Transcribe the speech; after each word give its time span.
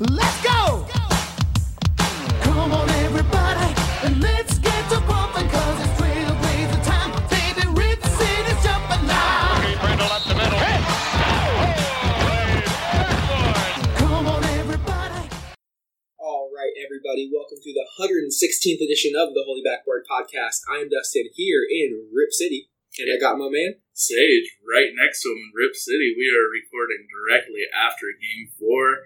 Let's 0.00 0.42
go! 0.44 0.86
Come 2.46 2.70
on, 2.70 2.88
everybody, 3.02 3.74
and 4.06 4.22
let's 4.22 4.56
get 4.60 4.90
to 4.90 5.00
pumping, 5.02 5.50
cause 5.50 5.80
it's 5.82 5.90
trailblazer 5.98 6.86
time. 6.86 7.10
Baby, 7.26 7.66
Rip 7.74 7.98
City's 8.06 8.62
jumping 8.62 9.06
now. 9.10 9.58
Brindle 9.82 10.06
up 10.06 10.22
the 10.22 10.38
middle. 10.38 10.62
Come 13.98 14.26
on, 14.28 14.44
everybody. 14.62 15.28
All 16.18 16.52
right, 16.54 16.70
everybody, 16.78 17.28
welcome 17.34 17.58
to 17.58 17.72
the 17.74 17.86
116th 17.98 18.78
edition 18.78 19.18
of 19.18 19.34
the 19.34 19.42
Holy 19.44 19.62
Backboard 19.66 20.06
Podcast. 20.08 20.62
I 20.70 20.76
am 20.78 20.90
Dustin 20.90 21.26
here 21.34 21.66
in 21.68 22.06
Rip 22.14 22.30
City, 22.30 22.70
and 23.00 23.10
I 23.10 23.18
got 23.18 23.36
my 23.36 23.48
man. 23.50 23.82
Sage 23.94 24.58
right 24.62 24.94
next 24.94 25.24
to 25.24 25.30
him 25.30 25.38
in 25.38 25.50
Rip 25.58 25.74
City. 25.74 26.14
We 26.16 26.30
are 26.30 26.46
recording 26.46 27.10
directly 27.10 27.66
after 27.74 28.14
Game 28.14 28.46
Four, 28.54 29.02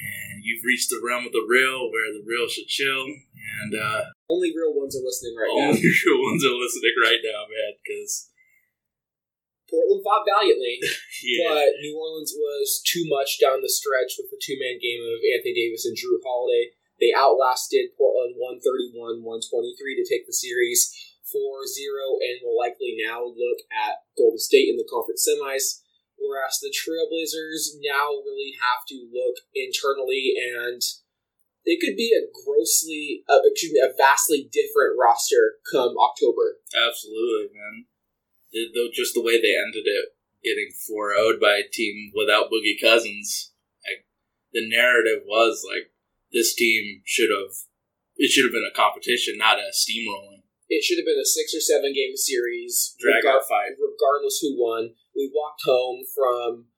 and 0.00 0.40
you've 0.40 0.64
reached 0.64 0.88
the 0.88 1.04
realm 1.04 1.28
of 1.28 1.32
the 1.36 1.44
real, 1.44 1.92
where 1.92 2.08
the 2.16 2.24
real 2.24 2.48
should 2.48 2.66
chill. 2.66 3.04
And 3.04 3.76
uh, 3.76 4.08
Only 4.32 4.50
real 4.56 4.72
ones 4.72 4.96
are 4.96 5.04
listening 5.04 5.36
right 5.36 5.52
all 5.52 5.70
now. 5.70 5.76
the 5.76 5.92
real 6.06 6.20
ones 6.24 6.42
are 6.44 6.56
listening 6.56 6.96
right 6.96 7.20
now, 7.20 7.44
man. 7.44 7.76
Because 7.84 8.32
Portland 9.68 10.02
fought 10.02 10.26
valiantly, 10.26 10.80
yeah, 11.22 11.46
but 11.52 11.78
New 11.84 11.94
Orleans 11.94 12.34
was 12.34 12.82
too 12.82 13.06
much 13.06 13.38
down 13.38 13.62
the 13.62 13.70
stretch 13.70 14.16
with 14.18 14.32
the 14.32 14.40
two 14.40 14.58
man 14.58 14.80
game 14.82 14.98
of 15.04 15.20
Anthony 15.22 15.54
Davis 15.54 15.86
and 15.86 15.94
Jrue 15.94 16.18
Holiday. 16.24 16.74
They 16.98 17.14
outlasted 17.16 17.96
Portland 17.96 18.36
131 18.36 19.24
123 19.24 19.24
to 20.00 20.04
take 20.04 20.26
the 20.28 20.36
series 20.36 20.92
4 21.30 21.38
0 21.64 22.18
and 22.18 22.42
will 22.42 22.58
likely 22.58 22.98
now 22.98 23.24
look 23.24 23.60
at 23.70 24.02
Golden 24.18 24.42
State 24.42 24.68
in 24.68 24.76
the 24.76 24.88
conference 24.90 25.24
semis. 25.24 25.80
Whereas 26.20 26.60
the 26.60 26.68
Trailblazers 26.68 27.80
now 27.80 28.20
really 28.20 28.52
have 28.60 28.84
to 28.92 29.08
look 29.08 29.40
internally 29.56 30.36
and 30.36 30.82
it 31.64 31.80
could 31.80 31.96
be 31.96 32.12
a 32.12 32.28
grossly, 32.28 33.24
uh, 33.28 33.40
excuse 33.44 33.72
me, 33.72 33.80
a 33.80 33.92
vastly 33.96 34.48
different 34.52 34.96
roster 35.00 35.56
come 35.72 35.96
October. 35.96 36.60
absolutely, 36.76 37.50
man. 37.56 37.86
It- 38.52 38.72
though 38.74 38.90
just 38.92 39.14
the 39.14 39.22
way 39.22 39.40
they 39.40 39.54
ended 39.56 39.84
it, 39.86 40.16
getting 40.44 40.70
4 40.86 41.14
0'd 41.16 41.40
by 41.40 41.56
a 41.58 41.68
team 41.68 42.12
without 42.14 42.50
Boogie 42.50 42.80
Cousins, 42.80 43.52
like 43.84 44.06
the 44.52 44.68
narrative 44.68 45.22
was 45.26 45.64
like 45.68 45.92
this 46.32 46.54
team 46.54 47.02
should 47.04 47.30
have. 47.30 47.52
It 48.16 48.28
should 48.30 48.44
have 48.44 48.52
been 48.52 48.68
a 48.68 48.76
competition, 48.76 49.36
not 49.38 49.58
a 49.58 49.72
steamrolling. 49.72 50.42
It 50.68 50.84
should 50.84 50.98
have 50.98 51.06
been 51.06 51.18
a 51.20 51.24
six 51.26 51.54
or 51.54 51.60
seven 51.60 51.92
game 51.92 52.16
series, 52.16 52.94
Drag 53.00 53.24
regar- 53.24 53.42
fight. 53.48 53.74
regardless 53.80 54.38
who 54.40 54.56
won. 54.56 54.94
We 55.20 55.28
walked 55.28 55.60
home 55.68 56.00
from 56.16 56.72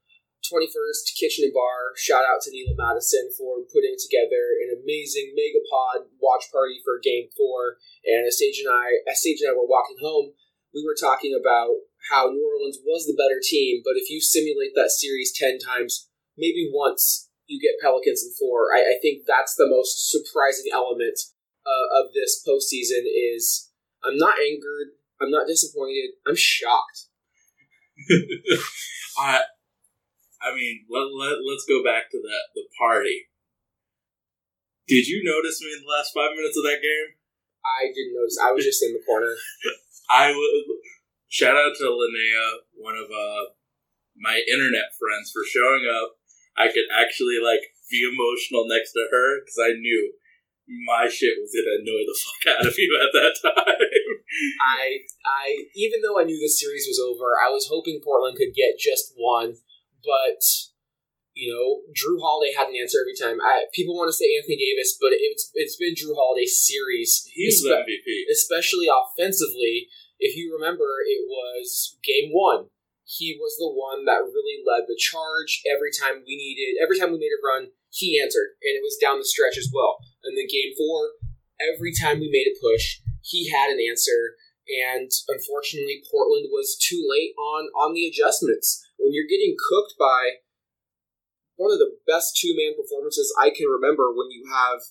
21st 0.51 1.15
Kitchen 1.15 1.47
and 1.47 1.55
Bar. 1.55 1.95
Shout 1.95 2.27
out 2.27 2.43
to 2.43 2.51
Neela 2.51 2.75
Madison 2.75 3.31
for 3.39 3.63
putting 3.71 3.95
together 3.95 4.59
an 4.67 4.83
amazing 4.83 5.31
megapod 5.39 6.11
watch 6.19 6.51
party 6.51 6.83
for 6.83 6.99
Game 6.99 7.31
Four. 7.39 7.79
And 8.03 8.27
as 8.27 8.43
Sage 8.43 8.59
and 8.67 8.75
I, 8.75 8.99
as 9.07 9.23
Sage 9.23 9.39
and 9.47 9.55
I 9.55 9.55
were 9.55 9.71
walking 9.71 10.03
home, 10.03 10.35
we 10.75 10.83
were 10.83 10.99
talking 10.99 11.39
about 11.39 11.87
how 12.11 12.35
New 12.35 12.43
Orleans 12.43 12.83
was 12.83 13.07
the 13.07 13.15
better 13.15 13.39
team, 13.39 13.79
but 13.87 13.95
if 13.95 14.11
you 14.11 14.19
simulate 14.19 14.75
that 14.75 14.91
series 14.91 15.31
ten 15.31 15.63
times, 15.63 16.11
maybe 16.35 16.67
once 16.67 17.31
you 17.47 17.63
get 17.63 17.79
Pelicans 17.79 18.27
in 18.27 18.35
four. 18.35 18.75
I, 18.75 18.83
I 18.83 18.97
think 18.99 19.23
that's 19.23 19.55
the 19.55 19.71
most 19.71 20.11
surprising 20.11 20.75
element 20.75 21.15
uh, 21.63 22.03
of 22.03 22.11
this 22.11 22.43
postseason. 22.43 23.07
Is 23.07 23.71
I'm 24.03 24.19
not 24.19 24.43
angered, 24.43 24.99
I'm 25.23 25.31
not 25.31 25.47
disappointed, 25.47 26.19
I'm 26.27 26.35
shocked. 26.35 27.12
I, 29.19 29.41
I 30.43 30.55
mean, 30.55 30.87
let, 30.91 31.07
let, 31.15 31.39
let's 31.45 31.67
go 31.69 31.83
back 31.85 32.11
to 32.11 32.19
that 32.19 32.45
the 32.55 32.65
party. 32.79 33.29
Did 34.89 35.07
you 35.07 35.23
notice 35.23 35.63
me 35.63 35.73
in 35.73 35.83
the 35.83 35.93
last 35.93 36.11
five 36.13 36.35
minutes 36.35 36.59
of 36.59 36.65
that 36.67 36.83
game? 36.83 37.17
I 37.63 37.87
didn't 37.95 38.19
notice. 38.19 38.39
I 38.43 38.51
was 38.51 38.67
just 38.67 38.83
in 38.83 38.93
the 38.93 39.07
corner. 39.07 39.31
I 40.11 40.35
would 40.35 40.65
shout 41.31 41.57
out 41.57 41.73
to 41.79 41.87
Linnea, 41.87 42.67
one 42.75 42.99
of 42.99 43.07
uh, 43.07 43.55
my 44.19 44.43
internet 44.51 44.93
friends, 44.99 45.31
for 45.31 45.47
showing 45.47 45.87
up. 45.87 46.19
I 46.59 46.69
could 46.69 46.85
actually 46.93 47.41
like 47.41 47.63
be 47.89 48.05
emotional 48.05 48.69
next 48.69 48.93
to 48.93 49.07
her 49.09 49.41
because 49.41 49.57
I 49.63 49.79
knew 49.79 50.13
my 50.85 51.09
shit 51.09 51.39
was 51.41 51.55
gonna 51.55 51.81
annoy 51.81 52.05
the 52.05 52.19
fuck 52.19 52.43
out 52.59 52.67
of 52.67 52.75
you 52.77 52.91
at 52.99 53.13
that 53.15 53.35
time. 53.47 54.02
I, 54.61 55.05
I, 55.25 55.67
even 55.75 56.01
though 56.03 56.19
I 56.19 56.25
knew 56.25 56.39
the 56.41 56.49
series 56.49 56.87
was 56.89 56.99
over, 56.99 57.37
I 57.37 57.51
was 57.51 57.69
hoping 57.69 58.01
Portland 58.03 58.37
could 58.37 58.55
get 58.55 58.79
just 58.79 59.13
one. 59.17 59.57
But 60.03 60.43
you 61.35 61.49
know, 61.49 61.81
Jrue 61.97 62.21
Holiday 62.21 62.53
had 62.53 62.69
an 62.69 62.77
answer 62.77 63.01
every 63.01 63.17
time. 63.17 63.41
I, 63.41 63.65
people 63.73 63.97
want 63.97 64.09
to 64.09 64.17
say 64.17 64.37
Anthony 64.37 64.61
Davis, 64.61 64.97
but 65.01 65.17
it's 65.17 65.51
it's 65.55 65.77
been 65.77 65.97
Jrue 65.97 66.17
Holiday's 66.17 66.61
series, 66.61 67.25
He's 67.33 67.63
the 67.63 67.73
espe- 67.73 67.89
MVP. 67.89 68.09
especially 68.31 68.89
offensively. 68.89 69.89
If 70.21 70.37
you 70.37 70.55
remember, 70.55 71.03
it 71.09 71.25
was 71.27 71.97
game 72.05 72.31
one. 72.31 72.69
He 73.05 73.37
was 73.37 73.57
the 73.59 73.69
one 73.69 74.05
that 74.07 74.25
really 74.25 74.63
led 74.65 74.87
the 74.87 74.97
charge 74.97 75.61
every 75.69 75.91
time 75.91 76.23
we 76.25 76.37
needed, 76.37 76.81
every 76.81 76.97
time 76.97 77.13
we 77.13 77.19
made 77.21 77.35
a 77.35 77.43
run, 77.45 77.75
he 77.91 78.17
answered, 78.17 78.57
and 78.63 78.73
it 78.79 78.81
was 78.81 78.97
down 78.97 79.19
the 79.19 79.27
stretch 79.27 79.59
as 79.59 79.69
well. 79.73 79.99
And 80.25 80.37
then 80.39 80.47
game 80.49 80.73
four, 80.79 81.19
every 81.61 81.93
time 81.93 82.21
we 82.21 82.31
made 82.33 82.49
a 82.49 82.57
push, 82.57 83.03
he 83.23 83.51
had 83.51 83.71
an 83.71 83.79
answer. 83.81 84.37
And 84.69 85.11
unfortunately, 85.29 86.03
Portland 86.07 86.47
was 86.51 86.79
too 86.79 87.03
late 87.03 87.35
on 87.39 87.67
on 87.75 87.95
the 87.95 88.07
adjustments. 88.07 88.83
When 88.99 89.13
you're 89.13 89.31
getting 89.31 89.57
cooked 89.59 89.95
by 89.99 90.43
one 91.57 91.73
of 91.73 91.79
the 91.79 91.99
best 92.07 92.39
two 92.39 92.55
man 92.55 92.75
performances 92.79 93.35
I 93.39 93.51
can 93.51 93.67
remember, 93.67 94.15
when 94.15 94.31
you 94.31 94.47
have 94.51 94.83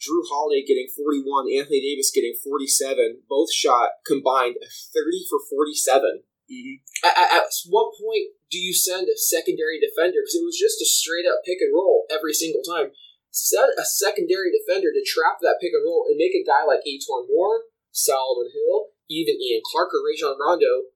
Jrue 0.00 0.24
Holiday 0.28 0.64
getting 0.64 0.88
41, 0.96 1.52
Anthony 1.52 1.80
Davis 1.80 2.12
getting 2.12 2.32
47, 2.40 3.24
both 3.28 3.52
shot 3.52 4.00
combined 4.04 4.56
30 4.60 5.28
for 5.28 5.40
47. 5.48 6.24
Mhm. 6.50 6.80
At, 7.04 7.16
at, 7.16 7.28
at 7.44 7.46
what 7.68 7.94
point 8.00 8.32
do 8.50 8.58
you 8.58 8.74
send 8.74 9.08
a 9.08 9.16
secondary 9.16 9.78
defender? 9.78 10.20
Because 10.24 10.34
it 10.40 10.44
was 10.44 10.58
just 10.58 10.82
a 10.82 10.86
straight 10.88 11.28
up 11.28 11.44
pick 11.44 11.60
and 11.60 11.72
roll 11.72 12.06
every 12.10 12.32
single 12.34 12.62
time. 12.62 12.90
Set 13.30 13.70
a 13.78 13.86
secondary 13.86 14.50
defender 14.50 14.90
to 14.90 15.06
trap 15.06 15.38
that 15.40 15.62
pick 15.62 15.70
and 15.70 15.86
roll 15.86 16.06
and 16.10 16.18
make 16.18 16.34
a 16.34 16.42
guy 16.42 16.66
like 16.66 16.82
E'Twaun 16.82 17.30
Moore, 17.30 17.70
Solomon 17.94 18.50
Hill, 18.50 18.90
even 19.08 19.38
Ian 19.38 19.62
Clark 19.66 19.94
or 19.94 20.02
Rajon 20.02 20.38
Rondo 20.38 20.90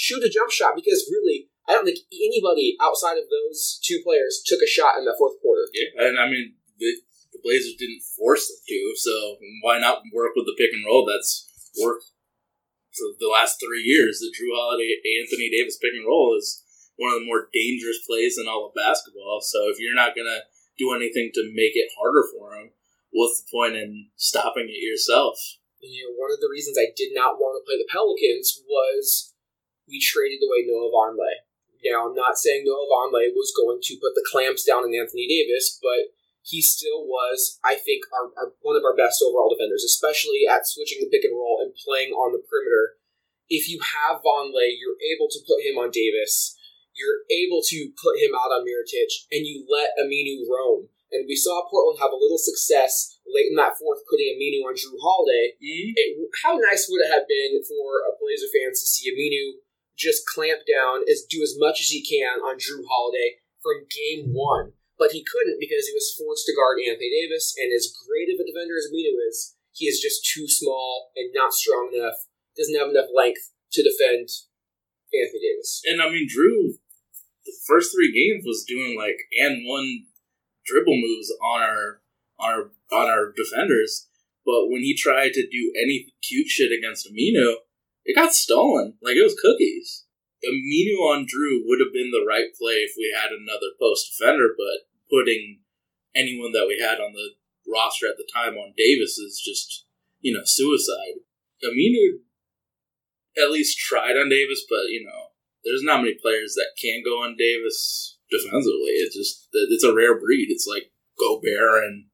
shoot 0.00 0.24
a 0.24 0.32
jump 0.32 0.50
shot 0.50 0.72
because 0.72 1.04
really, 1.12 1.52
I 1.68 1.76
don't 1.76 1.84
think 1.84 2.00
anybody 2.08 2.76
outside 2.80 3.20
of 3.20 3.28
those 3.28 3.78
two 3.84 4.00
players 4.00 4.40
took 4.40 4.64
a 4.64 4.70
shot 4.70 4.96
in 4.96 5.04
the 5.04 5.14
fourth 5.18 5.36
quarter. 5.44 5.68
Yeah, 5.76 6.08
and 6.08 6.18
I 6.18 6.24
mean 6.24 6.56
the, 6.80 6.90
the 7.36 7.40
Blazers 7.44 7.76
didn't 7.76 8.02
force 8.16 8.48
them 8.48 8.58
to, 8.64 8.80
so 8.96 9.36
why 9.62 9.78
not 9.78 10.02
work 10.14 10.32
with 10.34 10.48
the 10.48 10.56
pick 10.56 10.72
and 10.72 10.88
roll 10.88 11.04
that's 11.04 11.46
worked 11.76 12.08
for 12.96 13.12
the 13.20 13.28
last 13.28 13.60
three 13.60 13.84
years? 13.84 14.18
The 14.18 14.32
Jrue 14.32 14.56
Holiday 14.56 14.96
Anthony 15.20 15.52
Davis 15.52 15.76
pick 15.76 15.92
and 15.92 16.08
roll 16.08 16.34
is 16.38 16.64
one 16.96 17.12
of 17.12 17.20
the 17.20 17.28
more 17.28 17.52
dangerous 17.52 18.00
plays 18.08 18.40
in 18.40 18.48
all 18.48 18.72
of 18.72 18.74
basketball. 18.74 19.40
So 19.44 19.68
if 19.68 19.76
you're 19.78 19.94
not 19.94 20.16
gonna 20.16 20.48
do 20.80 20.96
anything 20.96 21.30
to 21.36 21.52
make 21.52 21.76
it 21.76 21.92
harder 21.92 22.24
for 22.32 22.56
him, 22.56 22.72
what's 23.12 23.44
the 23.44 23.52
point 23.52 23.76
in 23.76 24.08
stopping 24.16 24.72
it 24.72 24.80
yourself? 24.80 25.36
you 25.80 26.04
know, 26.04 26.12
one 26.20 26.32
of 26.32 26.40
the 26.40 26.52
reasons 26.52 26.76
I 26.76 26.92
did 26.92 27.16
not 27.16 27.40
want 27.40 27.56
to 27.56 27.64
play 27.64 27.80
the 27.80 27.88
Pelicans 27.88 28.60
was 28.68 29.32
we 29.88 30.00
traded 30.00 30.44
away 30.44 30.68
Noah 30.68 30.92
Vonleh. 30.92 31.48
Now, 31.80 32.08
I'm 32.08 32.16
not 32.16 32.36
saying 32.36 32.68
Noah 32.68 32.88
Vonleh 32.92 33.32
was 33.32 33.56
going 33.56 33.80
to 33.80 34.00
put 34.00 34.12
the 34.12 34.28
clamps 34.28 34.64
down 34.64 34.84
on 34.84 34.92
Anthony 34.92 35.24
Davis, 35.24 35.80
but 35.80 36.12
he 36.44 36.60
still 36.60 37.08
was, 37.08 37.58
I 37.64 37.80
think, 37.80 38.04
our, 38.12 38.28
our 38.36 38.48
one 38.60 38.76
of 38.76 38.84
our 38.84 38.96
best 38.96 39.24
overall 39.24 39.48
defenders, 39.48 39.84
especially 39.84 40.44
at 40.44 40.68
switching 40.68 41.00
the 41.00 41.08
pick 41.08 41.24
and 41.24 41.36
roll 41.36 41.64
and 41.64 41.72
playing 41.72 42.12
on 42.12 42.36
the 42.36 42.44
perimeter. 42.44 43.00
If 43.48 43.68
you 43.68 43.80
have 43.80 44.20
Vonleh, 44.20 44.76
you're 44.76 45.00
able 45.00 45.32
to 45.32 45.40
put 45.48 45.64
him 45.64 45.80
on 45.80 45.90
Davis. 45.90 46.56
You're 47.00 47.24
able 47.32 47.64
to 47.64 47.96
put 47.96 48.20
him 48.20 48.36
out 48.36 48.52
on 48.52 48.68
Mirotic, 48.68 49.24
and 49.32 49.48
you 49.48 49.64
let 49.64 49.96
Aminu 49.96 50.44
roam. 50.44 50.92
And 51.10 51.24
we 51.26 51.34
saw 51.34 51.64
Portland 51.66 51.98
have 51.98 52.12
a 52.12 52.20
little 52.20 52.38
success 52.38 53.18
late 53.24 53.48
in 53.48 53.56
that 53.56 53.80
fourth, 53.80 54.04
putting 54.06 54.36
Aminu 54.36 54.68
on 54.68 54.76
Jrue 54.76 55.00
Holiday 55.00 55.56
Mm-hmm. 55.58 55.92
it, 55.96 56.08
how 56.44 56.56
nice 56.56 56.86
would 56.88 57.02
it 57.02 57.12
have 57.12 57.26
been 57.26 57.60
for 57.64 58.04
a 58.04 58.14
Blazer 58.20 58.48
fans 58.52 58.80
to 58.80 58.86
see 58.86 59.10
Aminu 59.10 59.64
just 59.96 60.24
clamp 60.24 60.64
down, 60.64 61.04
as 61.08 61.26
do 61.28 61.42
as 61.42 61.56
much 61.58 61.80
as 61.80 61.92
he 61.92 62.00
can 62.00 62.40
on 62.40 62.56
Jrue 62.56 62.84
Holiday 62.84 63.40
from 63.60 63.88
game 63.90 64.32
one? 64.32 64.72
But 64.96 65.12
he 65.16 65.24
couldn't 65.24 65.60
because 65.60 65.88
he 65.88 65.96
was 65.96 66.12
forced 66.16 66.44
to 66.46 66.56
guard 66.56 66.80
Anthony 66.80 67.08
Davis, 67.08 67.56
and 67.56 67.72
as 67.72 67.92
great 67.92 68.28
of 68.32 68.40
a 68.40 68.46
defender 68.46 68.76
as 68.76 68.88
Aminu 68.92 69.16
is, 69.28 69.56
he 69.72 69.86
is 69.86 70.00
just 70.00 70.24
too 70.24 70.48
small 70.48 71.12
and 71.16 71.32
not 71.32 71.52
strong 71.52 71.92
enough. 71.92 72.28
Doesn't 72.56 72.76
have 72.76 72.92
enough 72.92 73.08
length 73.14 73.52
to 73.72 73.84
defend 73.84 74.28
Anthony 75.12 75.40
Davis. 75.40 75.82
And 75.86 76.02
I 76.02 76.10
mean, 76.10 76.28
Jrue, 76.28 76.79
the 77.50 77.66
first 77.66 77.92
three 77.92 78.12
games 78.12 78.44
was 78.46 78.64
doing 78.64 78.96
like 78.96 79.18
and 79.40 79.66
one 79.66 80.06
dribble 80.66 80.96
moves 80.96 81.32
on 81.42 81.62
our 81.62 82.00
on 82.38 82.52
our 82.52 82.70
on 82.92 83.08
our 83.08 83.32
defenders, 83.32 84.08
but 84.44 84.68
when 84.68 84.82
he 84.82 84.96
tried 84.96 85.32
to 85.34 85.46
do 85.46 85.72
any 85.76 86.12
cute 86.26 86.48
shit 86.48 86.72
against 86.72 87.06
Aminu, 87.06 87.54
it 88.04 88.14
got 88.14 88.32
stolen. 88.32 88.94
Like 89.02 89.16
it 89.16 89.22
was 89.22 89.38
cookies. 89.40 90.04
Aminu 90.44 90.96
on 91.04 91.26
Jrue 91.26 91.62
would 91.66 91.80
have 91.84 91.92
been 91.92 92.10
the 92.10 92.24
right 92.26 92.48
play 92.58 92.80
if 92.80 92.94
we 92.96 93.14
had 93.14 93.30
another 93.30 93.76
post 93.78 94.10
defender, 94.10 94.54
but 94.56 94.88
putting 95.10 95.60
anyone 96.14 96.52
that 96.52 96.66
we 96.66 96.80
had 96.80 96.98
on 96.98 97.12
the 97.12 97.36
roster 97.70 98.06
at 98.06 98.16
the 98.16 98.28
time 98.32 98.54
on 98.56 98.72
Davis 98.76 99.18
is 99.18 99.40
just 99.44 99.86
you 100.20 100.32
know 100.32 100.44
suicide. 100.44 101.20
Aminu 101.64 102.20
at 103.36 103.50
least 103.50 103.78
tried 103.78 104.16
on 104.16 104.30
Davis, 104.30 104.64
but 104.68 104.88
you 104.88 105.04
know 105.04 105.29
there's 105.64 105.82
not 105.82 106.02
many 106.02 106.14
players 106.20 106.54
that 106.54 106.72
can 106.80 107.02
go 107.04 107.22
on 107.22 107.36
Davis 107.38 108.18
defensively. 108.30 108.96
It's 109.02 109.16
just 109.16 109.48
it's 109.52 109.84
a 109.84 109.94
rare 109.94 110.18
breed. 110.18 110.48
It's 110.50 110.66
like 110.66 110.92
Gobert 111.18 111.84
and 111.84 112.06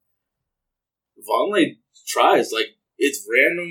Vonleh 1.29 1.77
tries 2.07 2.53
like 2.53 2.77
it's 2.99 3.27
random 3.31 3.71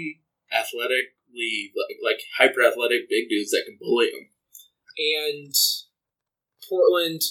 athletically 0.51 1.71
like, 1.75 1.97
like 2.03 2.21
hyper 2.37 2.63
athletic 2.63 3.09
big 3.09 3.29
dudes 3.29 3.51
that 3.51 3.63
can 3.65 3.77
bully 3.79 4.07
him. 4.07 4.29
and 4.97 5.53
Portland 6.67 7.21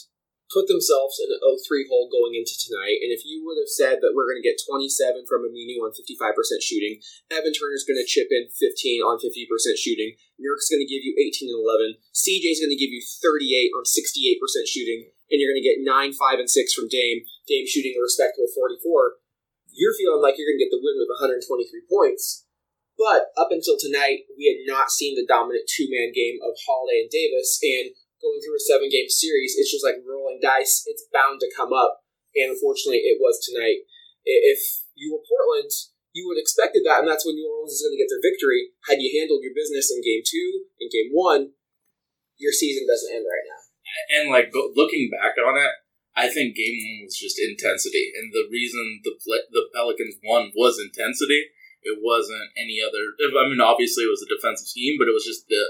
put 0.53 0.71
themselves 0.71 1.19
in 1.19 1.35
an 1.35 1.43
0-3 1.43 1.91
hole 1.91 2.07
going 2.07 2.39
into 2.39 2.55
tonight. 2.55 3.03
And 3.03 3.11
if 3.11 3.27
you 3.27 3.43
would 3.43 3.59
have 3.59 3.69
said 3.69 3.99
that 3.99 4.15
we're 4.15 4.31
going 4.31 4.39
to 4.39 4.47
get 4.47 4.63
27 4.63 5.27
from 5.27 5.43
Aminu 5.43 5.83
on 5.83 5.91
55% 5.91 6.63
shooting, 6.63 7.03
Evan 7.27 7.51
Turner's 7.51 7.83
going 7.83 7.99
to 7.99 8.07
chip 8.07 8.31
in 8.31 8.47
15 8.47 9.03
on 9.03 9.19
50% 9.19 9.51
shooting, 9.75 10.15
Nurk's 10.39 10.69
going 10.69 10.83
to 10.83 10.91
give 10.91 11.07
you 11.07 11.15
18 11.15 11.51
and 11.51 11.63
11, 11.63 12.03
CJ's 12.11 12.59
going 12.59 12.75
to 12.75 12.81
give 12.81 12.91
you 12.91 13.01
38 13.01 13.71
on 13.75 13.87
68% 13.87 14.67
shooting, 14.67 15.11
and 15.31 15.39
you're 15.39 15.51
going 15.51 15.63
to 15.63 15.69
get 15.69 15.83
9, 15.83 15.87
5, 15.87 16.39
and 16.43 16.51
6 16.51 16.75
from 16.75 16.91
Dame, 16.91 17.23
Dame 17.47 17.67
shooting 17.67 17.95
a 17.95 18.03
respectable 18.03 18.51
44, 18.51 19.23
you're 19.75 19.95
feeling 19.95 20.23
like 20.23 20.39
you're 20.39 20.47
going 20.51 20.59
to 20.59 20.65
get 20.65 20.75
the 20.75 20.83
win 20.83 20.99
with 20.99 21.11
123 21.19 21.67
points. 21.91 22.47
But 22.95 23.35
up 23.35 23.51
until 23.51 23.75
tonight, 23.75 24.31
we 24.39 24.47
had 24.47 24.63
not 24.71 24.95
seen 24.95 25.19
the 25.19 25.27
dominant 25.27 25.67
two 25.67 25.91
man 25.91 26.15
game 26.15 26.39
of 26.39 26.55
Holiday 26.63 27.03
and 27.03 27.11
Davis, 27.11 27.59
and 27.63 27.91
going 28.23 28.39
through 28.39 28.55
a 28.55 28.63
seven 28.63 28.87
game 28.87 29.11
series, 29.11 29.59
it's 29.59 29.75
just 29.75 29.83
like 29.83 29.99
rolling 30.07 30.39
dice. 30.39 30.87
It's 30.87 31.11
bound 31.11 31.43
to 31.43 31.51
come 31.51 31.75
up, 31.75 32.07
and 32.39 32.55
unfortunately, 32.55 33.03
it 33.03 33.19
was 33.19 33.43
tonight. 33.43 33.83
If 34.23 34.87
you 34.95 35.13
were 35.13 35.27
Portland, 35.27 35.75
you 36.15 36.31
would 36.31 36.39
expected 36.39 36.87
that, 36.87 37.03
and 37.03 37.11
that's 37.11 37.27
when 37.27 37.35
New 37.35 37.51
Orleans 37.51 37.75
is 37.75 37.83
going 37.83 37.99
to 37.99 38.01
get 38.01 38.07
their 38.07 38.23
victory. 38.23 38.71
Had 38.87 39.03
you 39.03 39.11
handled 39.11 39.43
your 39.43 39.53
business 39.53 39.91
in 39.91 39.99
game 39.99 40.23
two, 40.23 40.71
in 40.79 40.87
game 40.87 41.11
one, 41.11 41.59
your 42.39 42.55
season 42.55 42.87
doesn't 42.87 43.11
end 43.11 43.27
right 43.27 43.47
now. 43.51 43.61
And 44.15 44.25
like 44.31 44.55
looking 44.55 45.11
back 45.11 45.35
on 45.43 45.59
it, 45.59 45.75
I 46.15 46.31
think 46.31 46.55
game 46.55 46.79
one 46.79 47.11
was 47.11 47.19
just 47.19 47.43
intensity, 47.43 48.15
and 48.15 48.31
the 48.31 48.47
reason 48.47 49.03
the 49.03 49.19
the 49.51 49.67
Pelicans 49.75 50.15
won 50.23 50.55
was 50.55 50.79
intensity. 50.79 51.51
It 51.83 51.99
wasn't 52.01 52.55
any 52.57 52.79
other. 52.81 53.19
I 53.19 53.51
mean, 53.51 53.61
obviously 53.61 54.07
it 54.07 54.15
was 54.15 54.23
a 54.23 54.31
defensive 54.31 54.71
scheme, 54.71 54.97
but 54.97 55.11
it 55.11 55.15
was 55.15 55.27
just 55.27 55.51
the 55.51 55.63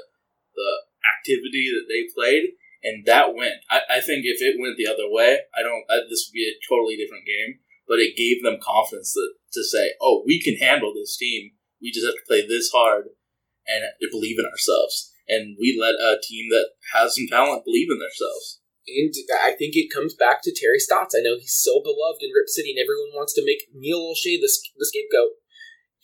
the 0.54 0.70
activity 1.16 1.72
that 1.72 1.88
they 1.88 2.06
played, 2.12 2.54
and 2.84 3.04
that 3.08 3.32
went. 3.32 3.64
I, 3.72 3.98
I 3.98 4.00
think 4.04 4.28
if 4.28 4.44
it 4.44 4.60
went 4.60 4.76
the 4.76 4.92
other 4.92 5.08
way, 5.08 5.40
I 5.56 5.64
don't. 5.64 5.88
I, 5.88 6.04
this 6.08 6.28
would 6.28 6.36
be 6.36 6.46
a 6.46 6.60
totally 6.68 7.00
different 7.00 7.24
game. 7.24 7.63
But 7.86 8.00
it 8.00 8.16
gave 8.16 8.42
them 8.42 8.62
confidence 8.62 9.12
that, 9.12 9.34
to 9.52 9.64
say, 9.64 9.94
"Oh, 10.00 10.22
we 10.26 10.40
can 10.40 10.56
handle 10.56 10.92
this 10.94 11.16
team. 11.16 11.52
We 11.80 11.92
just 11.92 12.06
have 12.06 12.14
to 12.14 12.26
play 12.26 12.46
this 12.46 12.70
hard 12.70 13.10
and 13.66 13.84
believe 14.10 14.38
in 14.38 14.46
ourselves." 14.46 15.12
And 15.28 15.56
we 15.58 15.76
let 15.78 15.94
a 15.94 16.20
team 16.20 16.50
that 16.50 16.76
has 16.92 17.16
some 17.16 17.26
talent 17.28 17.64
believe 17.64 17.88
in 17.90 17.98
themselves. 17.98 18.60
And 18.86 19.14
I 19.40 19.52
think 19.56 19.72
it 19.76 19.92
comes 19.92 20.14
back 20.14 20.42
to 20.42 20.52
Terry 20.52 20.78
Stotts. 20.78 21.16
I 21.16 21.24
know 21.24 21.40
he's 21.40 21.56
so 21.56 21.80
beloved 21.80 22.20
in 22.20 22.36
Rip 22.36 22.48
City, 22.48 22.76
and 22.76 22.80
everyone 22.80 23.16
wants 23.16 23.32
to 23.34 23.44
make 23.44 23.72
Neil 23.72 24.12
Olshey 24.12 24.36
the, 24.36 24.52
the 24.76 24.84
scapegoat. 24.84 25.40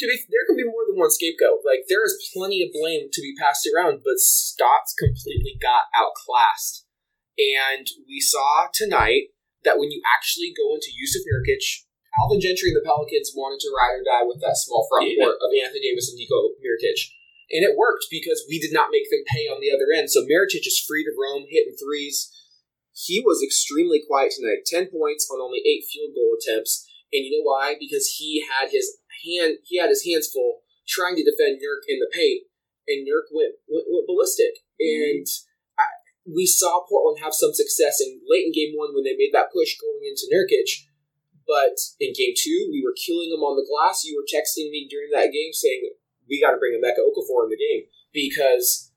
Be, 0.01 0.09
there 0.09 0.49
can 0.49 0.57
be 0.57 0.65
more 0.65 0.89
than 0.89 0.97
one 0.97 1.11
scapegoat. 1.11 1.61
Like 1.61 1.85
there 1.89 2.05
is 2.05 2.17
plenty 2.33 2.63
of 2.65 2.73
blame 2.73 3.13
to 3.13 3.21
be 3.21 3.37
passed 3.37 3.69
around, 3.69 4.01
but 4.03 4.17
Stotts 4.17 4.97
completely 4.97 5.61
got 5.61 5.93
outclassed. 5.93 6.89
And 7.37 7.87
we 8.09 8.19
saw 8.19 8.69
tonight 8.73 9.37
that 9.65 9.79
when 9.79 9.91
you 9.91 10.01
actually 10.17 10.53
go 10.57 10.75
into 10.75 10.93
Jusuf 10.95 11.25
Nurkic, 11.25 11.85
Alvin 12.19 12.43
Gentry 12.43 12.75
and 12.75 12.79
the 12.79 12.87
Pelicans 12.87 13.33
wanted 13.37 13.61
to 13.63 13.71
ride 13.71 14.01
or 14.01 14.05
die 14.05 14.27
with 14.27 14.41
that 14.43 14.59
small 14.59 14.87
front 14.91 15.11
Yeah. 15.11 15.25
court 15.25 15.39
of 15.39 15.51
Anthony 15.55 15.81
Davis 15.87 16.11
and 16.11 16.19
Nico 16.19 16.57
Mirotic. 16.59 17.13
And 17.51 17.63
it 17.67 17.77
worked 17.79 18.07
because 18.11 18.47
we 18.49 18.59
did 18.59 18.73
not 18.73 18.91
make 18.91 19.11
them 19.11 19.27
pay 19.27 19.47
on 19.47 19.61
the 19.61 19.71
other 19.71 19.91
end. 19.95 20.11
So 20.11 20.23
Mirotic 20.27 20.67
is 20.67 20.83
free 20.83 21.05
to 21.05 21.15
roam, 21.15 21.47
hitting 21.49 21.77
threes. 21.77 22.31
He 22.95 23.21
was 23.21 23.43
extremely 23.43 24.03
quiet 24.03 24.33
tonight. 24.35 24.67
10 24.67 24.91
points 24.91 25.31
on 25.31 25.41
only 25.41 25.63
8 25.63 25.87
field 25.87 26.15
goal 26.15 26.35
attempts. 26.39 26.87
And 27.13 27.27
you 27.27 27.31
know 27.39 27.47
why? 27.47 27.75
Because 27.79 28.19
he 28.19 28.43
had 28.47 28.71
his 28.71 28.99
hand 29.25 29.59
he 29.65 29.79
had 29.79 29.91
his 29.91 30.05
hands 30.07 30.31
full 30.33 30.63
trying 30.89 31.15
to 31.15 31.23
defend 31.25 31.63
Nurk 31.63 31.87
in 31.87 32.03
the 32.03 32.11
paint, 32.11 32.51
and 32.89 33.07
Nurk 33.07 33.31
went 33.31 33.55
went, 33.71 33.87
went 33.91 34.07
ballistic. 34.07 34.67
Mm-hmm. 34.81 35.23
And 35.23 35.27
I, 35.27 35.50
we 36.35 36.47
saw 36.47 36.85
Portland 36.87 37.23
have 37.23 37.35
some 37.35 37.55
success 37.55 38.01
in 38.01 38.21
late 38.29 38.47
in 38.47 38.53
game 38.53 38.75
one 38.75 38.95
when 38.95 39.05
they 39.05 39.19
made 39.19 39.35
that 39.35 39.53
push 39.53 39.79
going 39.79 40.07
into 40.07 40.31
Nurkic. 40.31 40.87
But 41.47 41.79
in 41.99 42.15
game 42.15 42.37
two, 42.39 42.71
we 42.71 42.79
were 42.79 42.95
killing 42.95 43.31
them 43.31 43.43
on 43.43 43.59
the 43.59 43.67
glass. 43.67 44.07
You 44.07 44.15
were 44.15 44.29
texting 44.29 44.71
me 44.71 44.87
during 44.87 45.11
that 45.11 45.35
game 45.35 45.51
saying 45.51 45.83
we 46.31 46.39
got 46.39 46.55
to 46.55 46.63
bring 46.63 46.79
a 46.79 46.81
Emeka 46.81 47.03
Okafor 47.03 47.51
in 47.51 47.51
the 47.51 47.59
game 47.59 47.91
because 48.15 48.91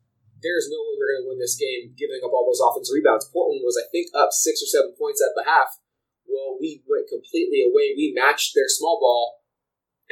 there's 0.43 0.69
no 0.69 0.77
way 0.77 0.93
we're 0.99 1.11
going 1.17 1.23
to 1.25 1.29
win 1.33 1.41
this 1.41 1.57
game 1.57 1.95
giving 1.97 2.21
up 2.21 2.29
all 2.29 2.45
those 2.45 2.61
offensive 2.61 2.93
rebounds. 2.93 3.25
Portland 3.31 3.65
was, 3.65 3.79
I 3.79 3.89
think, 3.89 4.13
up 4.13 4.35
six 4.35 4.61
or 4.61 4.69
seven 4.69 4.93
points 4.99 5.23
at 5.23 5.33
the 5.33 5.47
half. 5.47 5.79
Well, 6.27 6.59
we 6.59 6.83
went 6.85 7.09
completely 7.09 7.63
away. 7.63 7.95
We 7.95 8.13
matched 8.13 8.53
their 8.53 8.69
small 8.69 8.99
ball, 8.99 9.41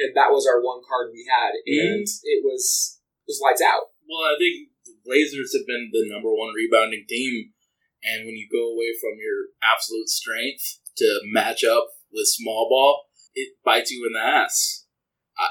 and 0.00 0.16
that 0.16 0.32
was 0.32 0.48
our 0.48 0.64
one 0.64 0.82
card 0.82 1.12
we 1.12 1.28
had, 1.28 1.54
mm-hmm. 1.62 2.02
and 2.02 2.06
it 2.26 2.40
was 2.42 2.98
it 3.22 3.30
was 3.30 3.42
lights 3.44 3.62
out. 3.62 3.92
Well, 4.08 4.32
I 4.32 4.36
think 4.40 4.71
Blazers 5.04 5.54
have 5.54 5.66
been 5.66 5.90
the 5.92 6.08
number 6.08 6.30
one 6.30 6.54
rebounding 6.54 7.04
team, 7.08 7.52
and 8.02 8.26
when 8.26 8.36
you 8.36 8.48
go 8.50 8.72
away 8.72 8.94
from 9.00 9.18
your 9.18 9.50
absolute 9.62 10.08
strength 10.08 10.78
to 10.96 11.20
match 11.24 11.64
up 11.64 11.88
with 12.12 12.26
small 12.26 12.68
ball, 12.68 13.06
it 13.34 13.56
bites 13.64 13.90
you 13.90 14.06
in 14.06 14.12
the 14.12 14.20
ass. 14.20 14.86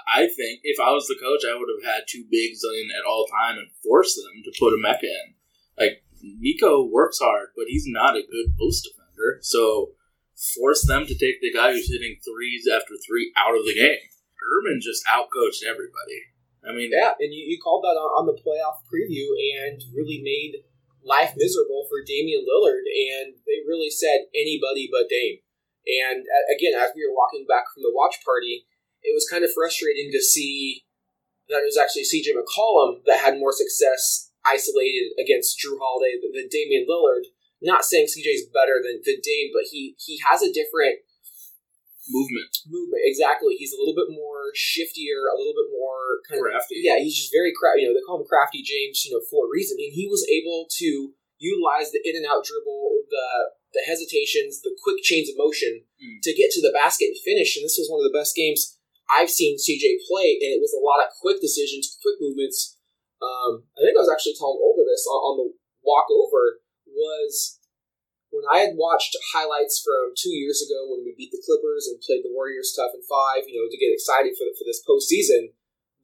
I, 0.08 0.28
think 0.28 0.62
if 0.64 0.80
I 0.80 0.92
was 0.92 1.08
the 1.08 1.20
coach, 1.20 1.42
I 1.44 1.58
would 1.58 1.68
have 1.68 1.84
had 1.84 2.04
two 2.08 2.24
bigs 2.30 2.62
in 2.64 2.90
at 2.92 3.04
all 3.04 3.26
time 3.28 3.58
and 3.58 3.68
forced 3.84 4.16
them 4.16 4.44
to 4.46 4.52
put 4.60 4.74
a 4.74 4.78
Emeka 4.78 5.04
in. 5.04 5.36
Like 5.78 6.04
Nico 6.22 6.86
works 6.86 7.20
hard, 7.20 7.50
but 7.58 7.66
he's 7.68 7.86
not 7.88 8.16
a 8.16 8.22
good 8.22 8.54
post 8.60 8.88
defender, 8.88 9.40
so 9.42 9.92
force 10.56 10.86
them 10.88 11.06
to 11.08 11.18
take 11.18 11.42
the 11.42 11.52
guy 11.52 11.74
who's 11.74 11.92
hitting 11.92 12.18
threes 12.24 12.68
after 12.72 12.94
three 13.06 13.34
out 13.38 13.58
of 13.58 13.66
the 13.66 13.76
game. 13.76 14.10
Urban 14.58 14.80
just 14.82 15.04
outcoached 15.06 15.64
everybody. 15.68 16.31
I 16.62 16.74
mean, 16.74 16.94
Yeah, 16.94 17.18
and 17.18 17.34
you, 17.34 17.42
you 17.50 17.58
called 17.58 17.84
that 17.84 17.98
on, 17.98 18.10
on 18.22 18.26
the 18.30 18.38
playoff 18.38 18.86
preview 18.86 19.34
and 19.58 19.82
really 19.94 20.22
made 20.22 20.62
life 21.02 21.34
miserable 21.36 21.90
for 21.90 22.06
Damian 22.06 22.46
Lillard. 22.46 22.86
And 22.86 23.34
they 23.50 23.66
really 23.66 23.90
said 23.90 24.30
anybody 24.34 24.90
but 24.92 25.10
Dame. 25.10 25.42
And 26.06 26.22
uh, 26.22 26.46
again, 26.54 26.78
as 26.78 26.94
we 26.94 27.02
were 27.02 27.18
walking 27.18 27.50
back 27.50 27.66
from 27.74 27.82
the 27.82 27.94
watch 27.94 28.22
party, 28.22 28.70
it 29.02 29.14
was 29.18 29.26
kind 29.26 29.44
of 29.44 29.50
frustrating 29.50 30.14
to 30.14 30.22
see 30.22 30.86
that 31.50 31.66
it 31.66 31.70
was 31.70 31.78
actually 31.78 32.06
CJ 32.06 32.38
McCollum 32.38 33.02
that 33.10 33.26
had 33.26 33.42
more 33.42 33.52
success 33.52 34.30
isolated 34.46 35.18
against 35.18 35.58
Jrue 35.58 35.82
Holiday 35.82 36.22
than, 36.22 36.32
than 36.38 36.54
Damian 36.54 36.86
Lillard. 36.86 37.34
Not 37.62 37.86
saying 37.86 38.10
CJ's 38.10 38.50
better 38.54 38.82
than, 38.82 39.02
than 39.06 39.22
Dame, 39.22 39.50
but 39.54 39.70
he, 39.70 39.98
he 39.98 40.22
has 40.30 40.42
a 40.42 40.54
different 40.54 41.02
movement. 42.10 42.54
movement. 42.66 43.04
Exactly. 43.06 43.54
He's 43.60 43.74
a 43.74 43.80
little 43.80 43.94
bit 43.98 44.10
more 44.10 44.50
shiftier, 44.58 45.30
a 45.30 45.38
little 45.38 45.54
bit 45.54 45.70
more 45.70 46.22
kind 46.26 46.42
of 46.42 46.50
Crafty. 46.50 46.82
yeah, 46.82 46.98
he's 46.98 47.18
just 47.18 47.30
very 47.34 47.54
crafty. 47.54 47.86
You 47.86 47.92
know, 47.92 47.96
they 47.98 48.06
call 48.06 48.22
him 48.22 48.28
Crafty 48.30 48.64
James, 48.66 49.06
you 49.06 49.14
know, 49.14 49.22
for 49.30 49.46
a 49.46 49.52
reason. 49.54 49.78
And 49.78 49.94
he 49.94 50.08
was 50.10 50.26
able 50.26 50.66
to 50.82 51.14
utilize 51.38 51.92
the 51.94 52.02
in 52.06 52.18
and 52.18 52.26
out 52.26 52.46
dribble, 52.46 53.06
the 53.10 53.28
the 53.72 53.84
hesitations, 53.88 54.60
the 54.62 54.76
quick 54.84 55.00
chains 55.02 55.30
of 55.32 55.38
motion 55.40 55.88
Mm. 56.02 56.18
to 56.26 56.34
get 56.34 56.50
to 56.52 56.62
the 56.66 56.74
basket 56.74 57.14
and 57.14 57.20
finish. 57.24 57.56
And 57.56 57.64
this 57.64 57.78
was 57.78 57.86
one 57.88 58.02
of 58.02 58.08
the 58.10 58.18
best 58.18 58.34
games 58.36 58.76
I've 59.08 59.30
seen 59.30 59.56
CJ 59.62 60.02
play. 60.10 60.42
And 60.42 60.50
it 60.52 60.60
was 60.60 60.74
a 60.74 60.82
lot 60.82 61.00
of 61.06 61.14
quick 61.22 61.40
decisions, 61.40 61.96
quick 62.02 62.18
movements. 62.20 62.76
Um, 63.22 63.70
I 63.78 63.86
think 63.86 63.94
I 63.96 64.02
was 64.02 64.10
actually 64.10 64.34
telling 64.34 64.58
Olga 64.58 64.82
this 64.84 65.06
on, 65.06 65.20
on 65.22 65.34
the 65.38 65.48
walk 65.86 66.10
over 66.10 66.60
was 66.90 67.61
when 68.32 68.48
I 68.48 68.64
had 68.64 68.80
watched 68.80 69.16
highlights 69.36 69.84
from 69.84 70.16
two 70.16 70.32
years 70.32 70.64
ago 70.64 70.88
when 70.88 71.04
we 71.04 71.16
beat 71.20 71.36
the 71.36 71.44
Clippers 71.44 71.92
and 71.92 72.00
played 72.00 72.24
the 72.24 72.32
Warriors 72.32 72.72
tough 72.72 72.96
in 72.96 73.04
five, 73.04 73.44
you 73.46 73.60
know, 73.60 73.68
to 73.68 73.80
get 73.80 73.92
excited 73.92 74.40
for 74.40 74.48
the, 74.48 74.56
for 74.56 74.64
this 74.64 74.80
postseason 74.88 75.52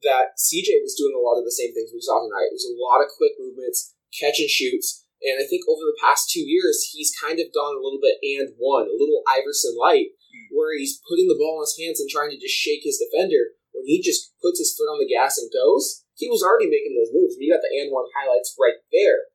that 0.04 0.36
CJ 0.38 0.84
was 0.84 0.94
doing 0.94 1.16
a 1.16 1.24
lot 1.24 1.40
of 1.40 1.48
the 1.48 1.56
same 1.56 1.72
things 1.74 1.90
we 1.90 2.04
saw 2.04 2.20
tonight. 2.22 2.52
It 2.52 2.60
was 2.60 2.68
a 2.68 2.78
lot 2.78 3.02
of 3.02 3.10
quick 3.16 3.34
movements, 3.40 3.96
catch 4.14 4.38
and 4.38 4.52
shoots. 4.52 5.08
And 5.24 5.42
I 5.42 5.48
think 5.48 5.66
over 5.66 5.82
the 5.82 5.98
past 5.98 6.30
two 6.30 6.44
years, 6.44 6.94
he's 6.94 7.16
kind 7.16 7.42
of 7.42 7.50
gone 7.50 7.74
a 7.74 7.82
little 7.82 7.98
bit 7.98 8.22
and 8.22 8.54
one, 8.54 8.86
a 8.86 8.94
little 8.94 9.26
Iverson 9.26 9.74
light, 9.74 10.14
hmm. 10.30 10.54
where 10.54 10.76
he's 10.76 11.02
putting 11.08 11.26
the 11.26 11.40
ball 11.40 11.58
in 11.58 11.66
his 11.66 11.74
hands 11.80 11.98
and 11.98 12.06
trying 12.06 12.30
to 12.30 12.38
just 12.38 12.54
shake 12.54 12.86
his 12.86 13.02
defender. 13.02 13.56
When 13.72 13.88
he 13.88 13.98
just 13.98 14.36
puts 14.38 14.60
his 14.60 14.76
foot 14.76 14.92
on 14.92 15.00
the 15.00 15.10
gas 15.10 15.40
and 15.40 15.50
goes, 15.50 16.06
he 16.14 16.30
was 16.30 16.44
already 16.44 16.70
making 16.70 16.94
those 16.94 17.14
moves. 17.14 17.40
We 17.40 17.50
got 17.50 17.64
the 17.64 17.72
and 17.82 17.90
one 17.90 18.06
highlights 18.14 18.54
right 18.60 18.78
there. 18.92 19.32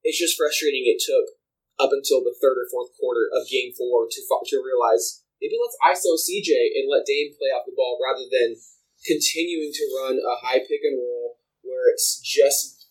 It's 0.00 0.20
just 0.20 0.36
frustrating 0.36 0.88
it 0.88 1.00
took 1.00 1.39
up 1.80 1.90
until 1.96 2.20
the 2.20 2.36
third 2.36 2.60
or 2.60 2.68
fourth 2.68 2.92
quarter 3.00 3.32
of 3.32 3.48
game 3.48 3.72
four 3.72 4.04
to, 4.04 4.20
to 4.20 4.56
realize 4.60 5.24
maybe 5.40 5.56
let's 5.56 5.80
ISO 5.80 6.14
CJ 6.20 6.52
and 6.76 6.92
let 6.92 7.08
Dame 7.08 7.32
play 7.40 7.48
off 7.56 7.64
the 7.64 7.72
ball 7.72 7.96
rather 7.96 8.28
than 8.28 8.60
continuing 9.08 9.72
to 9.72 9.84
run 9.96 10.20
a 10.20 10.36
high 10.44 10.60
pick 10.60 10.84
and 10.84 11.00
roll 11.00 11.40
where 11.64 11.88
it's 11.88 12.20
just 12.20 12.86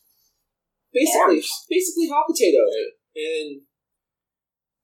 basically 0.93 1.37
Arms. 1.37 1.65
basically 1.69 2.09
hot 2.09 2.25
potato. 2.25 2.65
And 3.15 3.61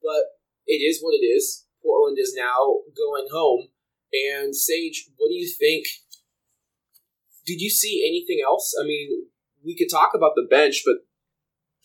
but 0.01 0.38
it 0.67 0.85
is 0.85 1.01
what 1.01 1.17
it 1.17 1.25
is. 1.25 1.65
Portland 1.81 2.17
is 2.19 2.33
now 2.38 2.85
going 2.95 3.27
home. 3.31 3.69
And 4.13 4.55
Sage, 4.55 5.09
what 5.17 5.29
do 5.29 5.35
you 5.35 5.50
think? 5.50 5.85
Did 7.45 7.62
you 7.62 7.69
see 7.69 8.05
anything 8.07 8.43
else? 8.45 8.74
I 8.79 8.85
mean, 8.85 9.27
we 9.63 9.75
could 9.75 9.89
talk 9.89 10.12
about 10.13 10.33
the 10.35 10.47
bench, 10.50 10.83
but 10.85 11.05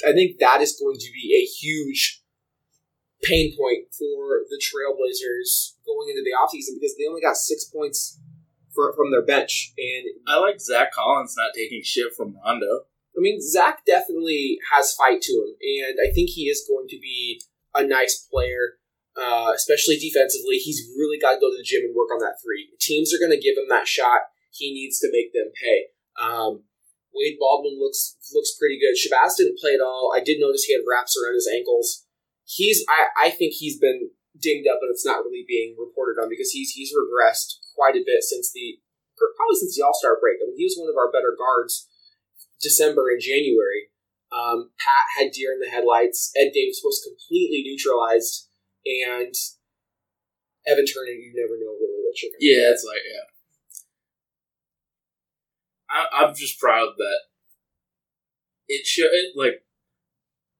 I 0.06 0.12
think 0.12 0.38
that 0.38 0.60
is 0.60 0.78
going 0.80 0.96
to 0.98 1.10
be 1.12 1.34
a 1.36 1.44
huge 1.44 2.22
pain 3.22 3.54
point 3.56 3.92
for 3.92 4.40
the 4.48 4.60
Trailblazers 4.60 5.76
going 5.86 6.08
into 6.08 6.22
the 6.24 6.32
offseason 6.32 6.80
because 6.80 6.96
they 6.96 7.06
only 7.06 7.20
got 7.20 7.36
six 7.36 7.64
points 7.64 8.18
for, 8.74 8.94
from 8.96 9.10
their 9.10 9.24
bench. 9.24 9.72
And 9.76 10.06
I 10.26 10.38
like 10.38 10.60
Zach 10.60 10.92
Collins 10.92 11.34
not 11.36 11.52
taking 11.54 11.82
shit 11.84 12.14
from 12.16 12.36
Rondo. 12.44 12.86
I 13.16 13.20
mean, 13.20 13.40
Zach 13.40 13.84
definitely 13.84 14.58
has 14.72 14.94
fight 14.94 15.20
to 15.20 15.32
him, 15.32 15.54
and 15.60 15.98
I 16.00 16.12
think 16.14 16.30
he 16.30 16.44
is 16.44 16.64
going 16.68 16.86
to 16.88 16.98
be 17.00 17.42
a 17.74 17.82
nice 17.82 18.26
player, 18.32 18.78
uh, 19.20 19.52
especially 19.54 19.98
defensively. 19.98 20.56
He's 20.56 20.88
really 20.96 21.18
got 21.18 21.32
to 21.32 21.40
go 21.40 21.50
to 21.50 21.56
the 21.56 21.64
gym 21.64 21.82
and 21.82 21.94
work 21.94 22.08
on 22.12 22.20
that 22.20 22.36
three. 22.42 22.68
Teams 22.80 23.12
are 23.12 23.18
going 23.18 23.36
to 23.36 23.42
give 23.42 23.58
him 23.58 23.68
that 23.68 23.88
shot. 23.88 24.30
He 24.52 24.72
needs 24.72 25.00
to 25.00 25.10
make 25.12 25.32
them 25.32 25.50
pay. 25.60 25.86
Um, 26.22 26.62
Wade 27.14 27.38
Baldwin 27.38 27.78
looks 27.78 28.16
looks 28.32 28.54
pretty 28.54 28.78
good. 28.78 28.94
Shabazz 28.94 29.36
didn't 29.36 29.58
play 29.58 29.74
at 29.74 29.84
all. 29.84 30.14
I 30.14 30.22
did 30.22 30.38
notice 30.38 30.64
he 30.64 30.74
had 30.74 30.86
wraps 30.86 31.18
around 31.18 31.34
his 31.34 31.50
ankles. 31.50 32.06
He's 32.44 32.84
I, 32.88 33.28
I 33.28 33.30
think 33.30 33.54
he's 33.54 33.78
been 33.78 34.10
dinged 34.38 34.68
up, 34.70 34.78
but 34.80 34.90
it's 34.90 35.06
not 35.06 35.24
really 35.26 35.44
being 35.46 35.76
reported 35.78 36.20
on 36.20 36.30
because 36.30 36.50
he's 36.50 36.70
he's 36.70 36.94
regressed 36.94 37.58
quite 37.74 37.96
a 37.98 38.06
bit 38.06 38.22
since 38.22 38.50
the 38.52 38.78
probably 39.18 39.58
since 39.58 39.76
the 39.76 39.84
All 39.84 39.94
Star 39.94 40.16
break. 40.20 40.38
I 40.40 40.46
mean, 40.46 40.56
he 40.56 40.64
was 40.64 40.78
one 40.78 40.90
of 40.90 40.96
our 40.96 41.10
better 41.10 41.34
guards 41.36 41.86
December 42.60 43.10
and 43.10 43.20
January. 43.20 43.90
Um, 44.30 44.70
Pat 44.78 45.06
had 45.18 45.34
deer 45.34 45.50
in 45.50 45.58
the 45.58 45.70
headlights. 45.70 46.30
Ed 46.38 46.54
Davis 46.54 46.80
was 46.84 47.02
completely 47.02 47.66
neutralized, 47.66 48.46
and 48.86 49.34
Evan 50.66 50.86
Turner, 50.86 51.10
you 51.10 51.34
never 51.34 51.58
know 51.58 51.74
really 51.74 52.00
what 52.06 52.14
you're 52.22 52.30
going 52.30 52.38
to 52.38 52.46
Yeah, 52.46 52.70
it's 52.70 52.86
like 52.86 53.02
yeah. 53.02 53.26
I, 55.90 56.24
I'm 56.24 56.34
just 56.34 56.60
proud 56.60 56.90
that 56.96 57.20
it 58.68 58.86
showed 58.86 59.10
like 59.36 59.64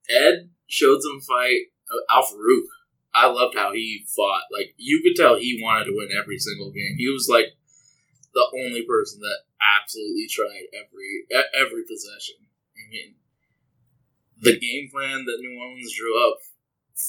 Ed 0.09 0.49
showed 0.67 0.99
some 1.01 1.21
fight. 1.21 1.71
Uh, 1.91 2.15
Al-Farouq, 2.17 2.67
I 3.13 3.27
loved 3.27 3.55
how 3.55 3.73
he 3.73 4.05
fought. 4.15 4.43
Like 4.51 4.73
you 4.77 5.01
could 5.03 5.15
tell 5.15 5.35
he 5.35 5.59
wanted 5.61 5.85
to 5.85 5.95
win 5.95 6.09
every 6.11 6.37
single 6.37 6.71
game. 6.71 6.95
He 6.97 7.07
was 7.07 7.27
like 7.29 7.55
the 8.33 8.47
only 8.63 8.83
person 8.83 9.19
that 9.21 9.47
absolutely 9.79 10.27
tried 10.29 10.67
every 10.75 11.27
every 11.55 11.83
possession. 11.83 12.35
I 12.75 12.83
mean, 12.89 13.15
the 14.41 14.59
game 14.59 14.89
plan 14.91 15.25
that 15.25 15.39
New 15.39 15.59
Orleans 15.59 15.95
drew 15.95 16.11
up 16.27 16.39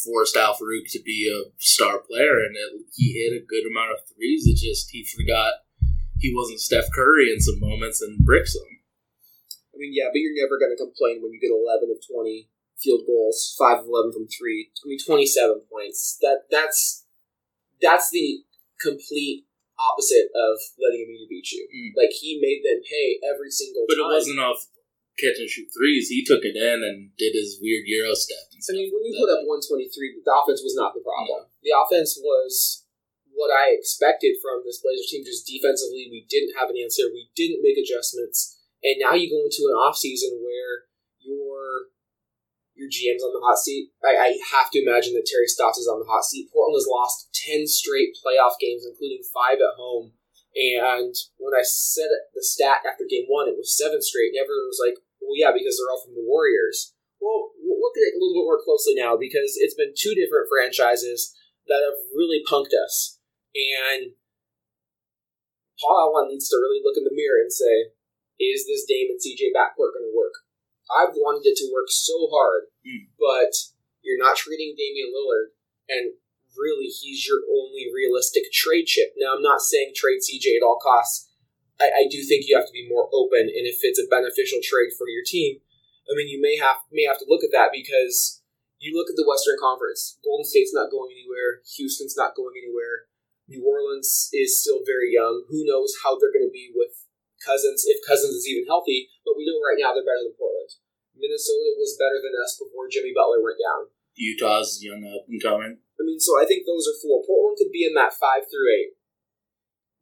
forced 0.04 0.36
Al-Farouq 0.36 0.88
to 0.90 1.02
be 1.02 1.28
a 1.28 1.50
star 1.58 1.98
player, 1.98 2.38
and 2.38 2.56
it, 2.56 2.86
he 2.94 3.12
hit 3.12 3.36
a 3.36 3.44
good 3.44 3.68
amount 3.70 3.92
of 3.92 4.06
threes. 4.14 4.46
It 4.46 4.56
just 4.56 4.90
he 4.90 5.04
forgot 5.04 5.52
he 6.22 6.30
wasn't 6.30 6.62
Steph 6.62 6.86
Curry 6.94 7.34
in 7.34 7.42
some 7.42 7.58
moments 7.58 8.00
and 8.00 8.22
bricks 8.22 8.54
them. 8.54 8.70
I 9.74 9.76
mean, 9.76 9.90
yeah, 9.90 10.06
but 10.14 10.22
you're 10.22 10.38
never 10.38 10.56
going 10.62 10.70
to 10.70 10.78
complain 10.78 11.18
when 11.18 11.34
you 11.34 11.42
get 11.42 11.50
11 11.50 11.90
of 11.90 11.98
20 11.98 12.46
field 12.78 13.02
goals, 13.06 13.58
5 13.58 13.82
of 13.82 13.90
11 13.90 14.14
from 14.14 14.26
3. 14.30 14.70
I 14.70 14.84
mean, 14.86 15.02
27 15.02 15.66
points. 15.66 16.18
That 16.22 16.46
That's 16.50 17.02
that's 17.82 18.14
the 18.14 18.46
complete 18.78 19.50
opposite 19.74 20.30
of 20.30 20.54
letting 20.78 21.02
Aminu 21.02 21.26
beat 21.26 21.50
you. 21.50 21.66
Mm. 21.66 21.98
Like, 21.98 22.14
he 22.14 22.38
made 22.38 22.62
them 22.62 22.78
pay 22.86 23.18
every 23.26 23.50
single 23.50 23.82
time. 23.82 23.98
But 23.98 24.02
it 24.06 24.14
wasn't 24.14 24.38
off 24.38 24.62
catch 25.18 25.42
and 25.42 25.50
shoot 25.50 25.66
threes. 25.74 26.06
He 26.06 26.22
took 26.22 26.46
it 26.46 26.54
in 26.54 26.86
and 26.86 27.10
did 27.18 27.34
his 27.34 27.58
weird 27.58 27.84
Euro 27.90 28.14
step. 28.14 28.38
I 28.54 28.72
mean, 28.78 28.94
when 28.94 29.02
you 29.02 29.18
put 29.18 29.34
up 29.34 29.42
123, 29.42 30.22
the 30.22 30.30
offense 30.30 30.62
was 30.62 30.78
not 30.78 30.94
the 30.94 31.02
problem. 31.02 31.50
The 31.66 31.74
offense 31.74 32.14
was 32.22 32.81
what 33.32 33.50
I 33.50 33.72
expected 33.72 34.36
from 34.40 34.62
this 34.64 34.80
Blazers 34.80 35.08
team. 35.08 35.24
Just 35.24 35.48
defensively, 35.48 36.08
we 36.12 36.28
didn't 36.28 36.56
have 36.56 36.70
an 36.70 36.78
answer. 36.78 37.08
We 37.08 37.32
didn't 37.34 37.64
make 37.64 37.80
adjustments. 37.80 38.60
And 38.82 39.00
now 39.00 39.14
you 39.14 39.30
go 39.30 39.42
into 39.42 39.66
an 39.70 39.78
offseason 39.78 40.42
where 40.42 40.90
your 41.22 41.92
your 42.74 42.88
GM's 42.88 43.22
on 43.22 43.36
the 43.36 43.44
hot 43.44 43.60
seat. 43.60 43.92
I, 44.02 44.16
I 44.16 44.28
have 44.56 44.72
to 44.72 44.82
imagine 44.82 45.14
that 45.14 45.28
Terry 45.28 45.46
Stotts 45.46 45.78
is 45.78 45.86
on 45.86 46.00
the 46.00 46.08
hot 46.08 46.24
seat. 46.24 46.50
Portland 46.50 46.80
has 46.80 46.88
lost 46.88 47.30
10 47.46 47.68
straight 47.68 48.16
playoff 48.18 48.58
games, 48.58 48.88
including 48.88 49.22
five 49.28 49.60
at 49.60 49.76
home. 49.76 50.16
And 50.52 51.14
when 51.40 51.54
I 51.56 51.64
said 51.64 52.08
the 52.34 52.44
stat 52.44 52.84
after 52.84 53.08
game 53.08 53.24
one, 53.28 53.48
it 53.48 53.56
was 53.56 53.72
seven 53.72 54.02
straight, 54.04 54.36
and 54.36 54.40
everyone 54.40 54.68
was 54.68 54.82
like, 54.82 55.00
well, 55.20 55.36
yeah, 55.36 55.52
because 55.54 55.80
they're 55.80 55.88
all 55.88 56.04
from 56.04 56.12
the 56.12 56.28
Warriors. 56.28 56.92
Well, 57.20 57.56
we'll 57.56 57.80
look 57.80 57.96
at 57.96 58.04
it 58.04 58.16
a 58.16 58.20
little 58.20 58.36
bit 58.36 58.48
more 58.50 58.60
closely 58.60 58.92
now 58.92 59.16
because 59.16 59.56
it's 59.56 59.78
been 59.78 59.96
two 59.96 60.12
different 60.12 60.50
franchises 60.50 61.32
that 61.70 61.80
have 61.80 61.96
really 62.12 62.42
punked 62.44 62.74
us. 62.74 63.21
And 63.54 64.16
Paul 65.80 66.14
Allen 66.14 66.30
needs 66.30 66.48
to 66.48 66.56
really 66.56 66.80
look 66.82 66.96
in 66.96 67.04
the 67.04 67.14
mirror 67.14 67.42
and 67.42 67.52
say, 67.52 67.92
is 68.40 68.66
this 68.66 68.84
Dame 68.88 69.12
and 69.12 69.20
CJ 69.20 69.52
backcourt 69.52 69.94
going 69.94 70.08
to 70.08 70.16
work? 70.16 70.46
I've 70.90 71.14
wanted 71.14 71.46
it 71.46 71.56
to 71.62 71.72
work 71.72 71.88
so 71.88 72.28
hard, 72.30 72.68
Mm. 72.84 73.08
but 73.18 73.54
you're 74.02 74.18
not 74.18 74.36
trading 74.36 74.74
Damian 74.76 75.14
Lillard, 75.14 75.54
and 75.88 76.14
really 76.58 76.86
he's 76.90 77.26
your 77.26 77.40
only 77.48 77.88
realistic 77.94 78.50
trade 78.52 78.86
chip. 78.86 79.14
Now, 79.16 79.34
I'm 79.34 79.42
not 79.42 79.62
saying 79.62 79.92
trade 79.94 80.20
CJ 80.20 80.56
at 80.58 80.62
all 80.66 80.78
costs. 80.82 81.30
I, 81.80 82.04
I 82.04 82.08
do 82.10 82.22
think 82.24 82.44
you 82.46 82.56
have 82.56 82.66
to 82.66 82.72
be 82.74 82.88
more 82.88 83.08
open, 83.14 83.46
and 83.48 83.64
if 83.66 83.80
it's 83.82 84.00
a 84.02 84.10
beneficial 84.10 84.58
trade 84.62 84.92
for 84.98 85.08
your 85.08 85.22
team, 85.24 85.60
I 86.10 86.14
mean, 86.16 86.28
you 86.28 86.40
may 86.42 86.58
have 86.58 86.82
may 86.90 87.04
have 87.06 87.18
to 87.22 87.28
look 87.28 87.44
at 87.44 87.54
that 87.54 87.70
because 87.72 88.42
you 88.78 88.92
look 88.92 89.08
at 89.08 89.16
the 89.16 89.26
Western 89.26 89.56
Conference. 89.62 90.18
Golden 90.24 90.44
State's 90.44 90.74
not 90.74 90.90
going 90.90 91.14
anywhere. 91.14 91.62
Houston's 91.78 92.18
not 92.18 92.34
going 92.34 92.58
anywhere. 92.58 93.06
New 93.52 93.60
Orleans 93.68 94.32
is 94.32 94.56
still 94.56 94.80
very 94.88 95.12
young. 95.12 95.44
Who 95.52 95.68
knows 95.68 95.92
how 96.00 96.16
they're 96.16 96.32
going 96.32 96.48
to 96.48 96.54
be 96.54 96.72
with 96.72 96.96
Cousins 97.44 97.84
if 97.84 98.00
Cousins 98.08 98.32
is 98.32 98.48
even 98.48 98.64
healthy? 98.64 99.12
But 99.28 99.36
we 99.36 99.44
know 99.44 99.60
right 99.60 99.76
now 99.76 99.92
they're 99.92 100.08
better 100.08 100.24
than 100.24 100.40
Portland. 100.40 100.80
Minnesota 101.12 101.76
was 101.76 102.00
better 102.00 102.18
than 102.18 102.32
us 102.40 102.56
before 102.56 102.88
Jimmy 102.88 103.12
Butler 103.12 103.44
went 103.44 103.60
down. 103.60 103.92
Utah's 104.16 104.80
young 104.80 105.04
up 105.04 105.28
and 105.28 105.40
coming. 105.40 105.78
I 105.96 106.02
mean, 106.02 106.20
so 106.20 106.40
I 106.40 106.48
think 106.48 106.64
those 106.64 106.88
are 106.88 106.98
four. 106.98 107.24
Portland 107.24 107.60
could 107.60 107.72
be 107.72 107.84
in 107.84 107.94
that 107.94 108.16
five 108.16 108.48
through 108.48 108.72
eight. 108.72 108.96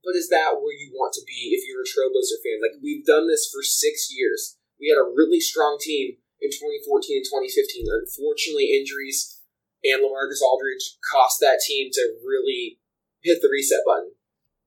But 0.00 0.16
is 0.16 0.32
that 0.32 0.56
where 0.56 0.72
you 0.72 0.96
want 0.96 1.12
to 1.20 1.26
be 1.28 1.52
if 1.52 1.68
you're 1.68 1.84
a 1.84 1.90
Trailblazer 1.90 2.40
fan? 2.40 2.64
Like, 2.64 2.80
we've 2.80 3.04
done 3.04 3.28
this 3.28 3.52
for 3.52 3.60
six 3.60 4.08
years. 4.08 4.56
We 4.80 4.88
had 4.88 4.96
a 4.96 5.12
really 5.12 5.44
strong 5.44 5.76
team 5.76 6.16
in 6.40 6.48
2014 6.48 7.20
and 7.20 7.26
2015. 7.28 7.84
Unfortunately, 7.84 8.72
injuries 8.72 9.44
and 9.84 10.00
Lamarcus 10.00 10.40
Aldridge 10.40 10.96
cost 11.12 11.40
that 11.40 11.60
team 11.60 11.92
to 11.92 12.16
really 12.24 12.79
hit 13.22 13.40
the 13.40 13.52
reset 13.52 13.84
button. 13.84 14.12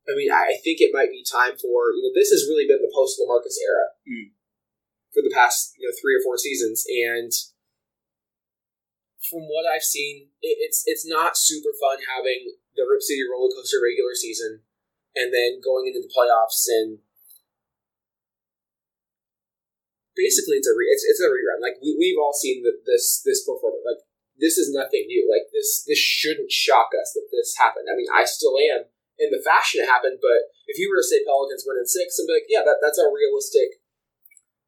I 0.08 0.14
mean, 0.16 0.32
I 0.32 0.60
think 0.60 0.84
it 0.84 0.92
might 0.92 1.12
be 1.12 1.24
time 1.24 1.56
for, 1.56 1.96
you 1.96 2.04
know, 2.04 2.12
this 2.12 2.30
has 2.30 2.48
really 2.50 2.68
been 2.68 2.84
the 2.84 2.92
post 2.94 3.20
Lamarcus 3.20 3.56
era 3.64 3.96
Mm. 4.04 4.36
for 5.16 5.24
the 5.24 5.32
past, 5.32 5.74
you 5.80 5.88
know, 5.88 5.96
three 5.96 6.16
or 6.16 6.24
four 6.24 6.38
seasons. 6.38 6.84
And 6.88 7.32
from 9.24 9.48
what 9.48 9.64
I've 9.64 9.88
seen, 9.88 10.28
it, 10.44 10.60
it's 10.60 10.84
it's 10.86 11.08
not 11.08 11.40
super 11.40 11.72
fun 11.80 12.04
having 12.04 12.60
the 12.76 12.84
Rip 12.84 13.02
City 13.02 13.24
roller 13.24 13.54
coaster 13.56 13.80
regular 13.80 14.14
season 14.14 14.62
and 15.16 15.32
then 15.32 15.62
going 15.64 15.88
into 15.88 16.02
the 16.02 16.12
playoffs 16.12 16.68
and 16.68 17.00
basically 20.16 20.58
it's 20.58 20.68
a 20.68 20.76
re, 20.76 20.86
it's, 20.90 21.06
it's 21.06 21.22
a 21.22 21.30
rerun. 21.30 21.62
Like 21.62 21.78
we 21.82 21.96
we've 21.98 22.20
all 22.20 22.34
seen 22.34 22.64
the, 22.64 22.74
this 22.86 23.22
this 23.26 23.46
performance. 23.46 23.86
Like 23.86 24.02
this 24.44 24.60
is 24.60 24.76
nothing 24.76 25.08
new. 25.08 25.24
Like 25.24 25.48
this 25.56 25.88
this 25.88 25.98
shouldn't 25.98 26.52
shock 26.52 26.92
us 26.92 27.16
that 27.16 27.32
this 27.32 27.56
happened. 27.56 27.88
I 27.88 27.96
mean, 27.96 28.12
I 28.12 28.28
still 28.28 28.60
am 28.60 28.92
in 29.16 29.32
the 29.32 29.40
fashion 29.40 29.80
it 29.80 29.88
happened, 29.88 30.20
but 30.20 30.52
if 30.68 30.76
you 30.76 30.92
were 30.92 31.00
to 31.00 31.08
say 31.08 31.24
Pelicans 31.24 31.64
win 31.64 31.80
in 31.80 31.88
six, 31.88 32.20
I'd 32.20 32.28
be 32.28 32.36
like, 32.36 32.52
yeah, 32.52 32.68
that, 32.68 32.84
that's 32.84 33.00
a 33.00 33.08
realistic. 33.08 33.80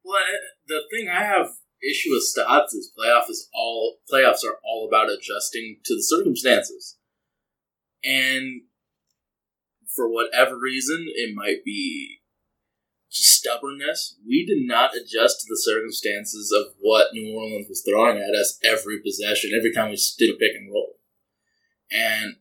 Well, 0.06 0.24
the 0.68 0.88
thing 0.88 1.12
I 1.12 1.28
have 1.28 1.60
issue 1.84 2.16
with 2.16 2.24
stats 2.24 2.72
is 2.72 2.94
playoff 2.96 3.28
is 3.28 3.50
all 3.54 4.00
playoffs 4.08 4.48
are 4.48 4.64
all 4.64 4.88
about 4.88 5.12
adjusting 5.12 5.84
to 5.84 5.96
the 6.00 6.08
circumstances, 6.08 6.96
and 8.00 8.64
for 9.92 10.08
whatever 10.08 10.56
reason, 10.56 11.06
it 11.08 11.36
might 11.36 11.66
be 11.66 12.22
stubbornness. 13.24 14.18
We 14.28 14.46
did 14.46 14.68
not 14.68 14.96
adjust 14.96 15.42
to 15.42 15.46
the 15.50 15.62
circumstances 15.62 16.52
of 16.52 16.74
what 16.80 17.14
New 17.14 17.36
Orleans 17.36 17.68
was 17.70 17.84
throwing 17.88 18.18
at 18.18 18.36
us 18.36 18.60
every 18.64 19.02
possession, 19.02 19.52
every 19.56 19.72
time 19.72 19.90
we 19.90 20.00
did 20.18 20.36
a 20.36 20.38
pick 20.38 20.56
and 20.56 20.72
roll, 20.72 21.00
and 21.92 22.36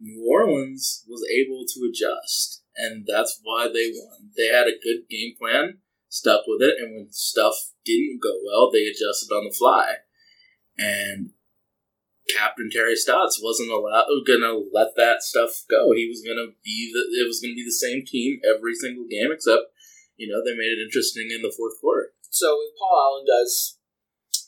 New 0.00 0.26
Orleans 0.28 1.04
was 1.08 1.24
able 1.30 1.64
to 1.66 1.88
adjust, 1.88 2.62
and 2.76 3.06
that's 3.06 3.40
why 3.42 3.68
they 3.72 3.92
won. 3.94 4.30
They 4.36 4.48
had 4.48 4.66
a 4.66 4.80
good 4.82 5.08
game 5.08 5.34
plan, 5.38 5.78
stuck 6.08 6.42
with 6.46 6.62
it, 6.62 6.74
and 6.78 6.94
when 6.94 7.12
stuff 7.12 7.54
didn't 7.84 8.20
go 8.22 8.38
well, 8.44 8.70
they 8.70 8.86
adjusted 8.86 9.32
on 9.32 9.44
the 9.44 9.54
fly. 9.56 9.96
And 10.78 11.30
Captain 12.32 12.70
Terry 12.72 12.96
Stotts 12.96 13.40
wasn't 13.42 13.70
allowed 13.70 14.08
gonna 14.26 14.56
let 14.72 14.96
that 14.96 15.22
stuff 15.22 15.64
go. 15.68 15.92
He 15.92 16.08
was 16.08 16.24
gonna 16.24 16.56
be 16.64 16.90
the 16.92 17.02
it 17.20 17.26
was 17.28 17.40
gonna 17.40 17.58
be 17.58 17.64
the 17.64 17.74
same 17.74 18.04
team 18.04 18.40
every 18.42 18.74
single 18.74 19.04
game, 19.04 19.30
except 19.30 19.70
you 20.16 20.26
know 20.26 20.40
they 20.40 20.56
made 20.56 20.72
it 20.72 20.84
interesting 20.84 21.30
in 21.30 21.42
the 21.42 21.52
fourth 21.52 21.80
quarter. 21.80 22.14
So 22.30 22.48
if 22.64 22.72
Paul 22.78 22.96
Allen 22.96 23.26
does 23.28 23.76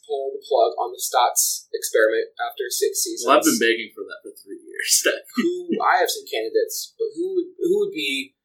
pull 0.07 0.37
the 0.37 0.43
plug 0.45 0.77
on 0.77 0.93
the 0.93 1.01
Stotts 1.01 1.69
experiment 1.73 2.33
after 2.37 2.69
six 2.69 3.05
seasons. 3.05 3.25
Well, 3.29 3.41
I've 3.41 3.45
been 3.45 3.61
begging 3.61 3.93
for 3.97 4.05
that 4.05 4.21
for 4.21 4.33
three 4.37 4.61
years. 4.61 5.05
who 5.37 5.77
I 5.81 6.01
have 6.01 6.13
some 6.13 6.29
candidates, 6.29 6.93
but 6.97 7.13
who 7.17 7.37
would 7.37 7.51
who 7.61 7.75
would 7.85 7.95
be 7.95 8.37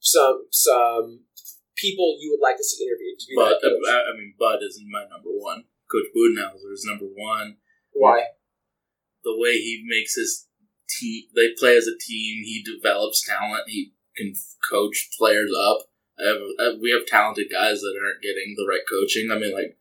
some 0.00 0.48
some 0.50 1.28
people 1.76 2.16
you 2.20 2.32
would 2.32 2.44
like 2.44 2.56
to 2.56 2.64
see 2.64 2.84
interviewed 2.84 3.20
to 3.20 3.26
be 3.28 3.36
but? 3.36 3.60
I, 3.60 4.10
I 4.10 4.12
mean, 4.16 4.34
Bud 4.36 4.60
is 4.64 4.80
my 4.88 5.04
number 5.08 5.32
one. 5.32 5.68
Coach 5.88 6.08
Budenholzer 6.16 6.72
is 6.72 6.88
number 6.88 7.06
one. 7.12 7.60
Why? 7.92 8.32
The 9.24 9.36
way 9.36 9.58
he 9.58 9.84
makes 9.86 10.14
his 10.14 10.46
team, 10.88 11.24
they 11.34 11.50
play 11.58 11.76
as 11.76 11.86
a 11.86 11.96
team. 11.98 12.44
He 12.44 12.64
develops 12.64 13.26
talent. 13.26 13.68
He 13.68 13.92
can 14.16 14.34
coach 14.70 15.08
players 15.18 15.52
up. 15.56 15.86
I 16.18 16.26
have, 16.28 16.42
I- 16.58 16.78
we 16.80 16.90
have 16.90 17.06
talented 17.06 17.48
guys 17.50 17.80
that 17.80 17.98
aren't 17.98 18.22
getting 18.22 18.54
the 18.56 18.66
right 18.68 18.84
coaching. 18.88 19.30
I 19.30 19.38
mean, 19.38 19.54
like 19.54 19.78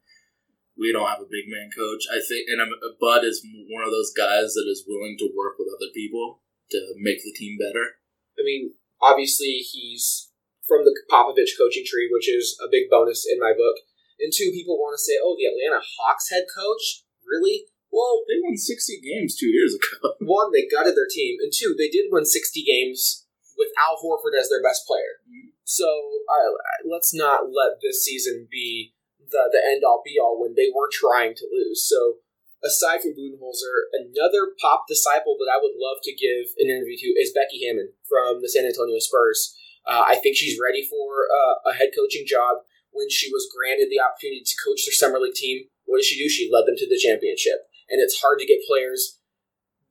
we 0.78 0.92
don't 0.92 1.08
have 1.10 1.22
a 1.22 1.30
big 1.30 1.46
man 1.48 1.70
coach. 1.76 2.06
I 2.10 2.20
think, 2.24 2.48
and 2.50 2.62
I'm, 2.62 2.72
Bud 3.00 3.24
is 3.24 3.46
one 3.70 3.84
of 3.84 3.92
those 3.92 4.14
guys 4.16 4.54
that 4.54 4.68
is 4.70 4.86
willing 4.88 5.18
to 5.20 5.30
work 5.36 5.60
with 5.60 5.68
other 5.70 5.92
people 5.94 6.42
to 6.72 6.80
make 6.98 7.22
the 7.24 7.36
team 7.36 7.58
better. 7.60 8.00
I 8.40 8.44
mean, 8.44 8.74
obviously 9.02 9.62
he's 9.62 10.32
from 10.68 10.86
the 10.86 10.96
Popovich 11.12 11.58
coaching 11.60 11.84
tree, 11.86 12.08
which 12.10 12.30
is 12.32 12.58
a 12.64 12.72
big 12.72 12.90
bonus 12.90 13.28
in 13.30 13.40
my 13.40 13.52
book. 13.52 13.84
And 14.20 14.32
two, 14.32 14.52
people 14.54 14.78
want 14.78 14.96
to 14.96 15.04
say, 15.04 15.18
"Oh, 15.22 15.36
the 15.36 15.50
Atlanta 15.50 15.84
Hawks 15.84 16.30
head 16.30 16.46
coach, 16.48 17.04
really?" 17.26 17.66
Well, 17.92 18.24
They 18.28 18.40
won 18.42 18.58
sixty 18.58 19.00
games 19.02 19.36
two 19.36 19.52
years 19.52 19.76
ago. 19.76 20.16
one, 20.22 20.52
they 20.52 20.68
gutted 20.68 20.96
their 20.96 21.10
team, 21.12 21.38
and 21.42 21.52
two, 21.54 21.76
they 21.78 21.90
did 21.90 22.08
win 22.10 22.26
sixty 22.26 22.64
games 22.64 23.28
with 23.58 23.70
Al 23.78 24.00
Horford 24.00 24.40
as 24.40 24.50
their 24.50 24.64
best 24.64 24.88
player. 24.88 25.20
So 25.64 25.88
uh, 25.88 26.52
let's 26.84 27.14
not 27.14 27.48
let 27.52 27.80
this 27.82 28.04
season 28.04 28.48
be 28.50 28.94
the 29.20 29.50
the 29.52 29.62
end 29.64 29.84
all 29.84 30.02
be 30.04 30.20
all 30.20 30.42
when 30.42 30.56
they 30.56 30.72
were 30.74 30.90
trying 30.92 31.36
to 31.36 31.48
lose. 31.52 31.88
So 31.88 32.20
aside 32.64 33.02
from 33.02 33.16
Budenholzer, 33.16 33.92
another 33.94 34.54
pop 34.60 34.86
disciple 34.88 35.38
that 35.40 35.52
I 35.52 35.60
would 35.62 35.76
love 35.76 36.04
to 36.04 36.14
give 36.14 36.52
an 36.60 36.70
interview 36.70 36.98
to 36.98 37.20
is 37.20 37.34
Becky 37.34 37.66
Hammon 37.66 37.94
from 38.08 38.42
the 38.42 38.50
San 38.50 38.66
Antonio 38.66 39.00
Spurs. 39.00 39.56
Uh, 39.86 40.04
I 40.06 40.16
think 40.16 40.36
she's 40.36 40.60
ready 40.62 40.86
for 40.86 41.26
uh, 41.26 41.72
a 41.72 41.74
head 41.74 41.90
coaching 41.96 42.26
job. 42.28 42.68
When 42.92 43.10
she 43.10 43.32
was 43.32 43.48
granted 43.48 43.88
the 43.88 44.04
opportunity 44.04 44.44
to 44.44 44.56
coach 44.60 44.84
their 44.84 44.92
summer 44.92 45.18
league 45.18 45.34
team, 45.34 45.72
what 45.86 46.04
did 46.04 46.06
she 46.06 46.20
do? 46.20 46.28
She 46.28 46.52
led 46.52 46.68
them 46.68 46.76
to 46.76 46.88
the 46.88 47.00
championship. 47.00 47.71
And 47.92 48.00
it's 48.00 48.20
hard 48.24 48.40
to 48.40 48.48
get 48.48 48.64
players 48.66 49.20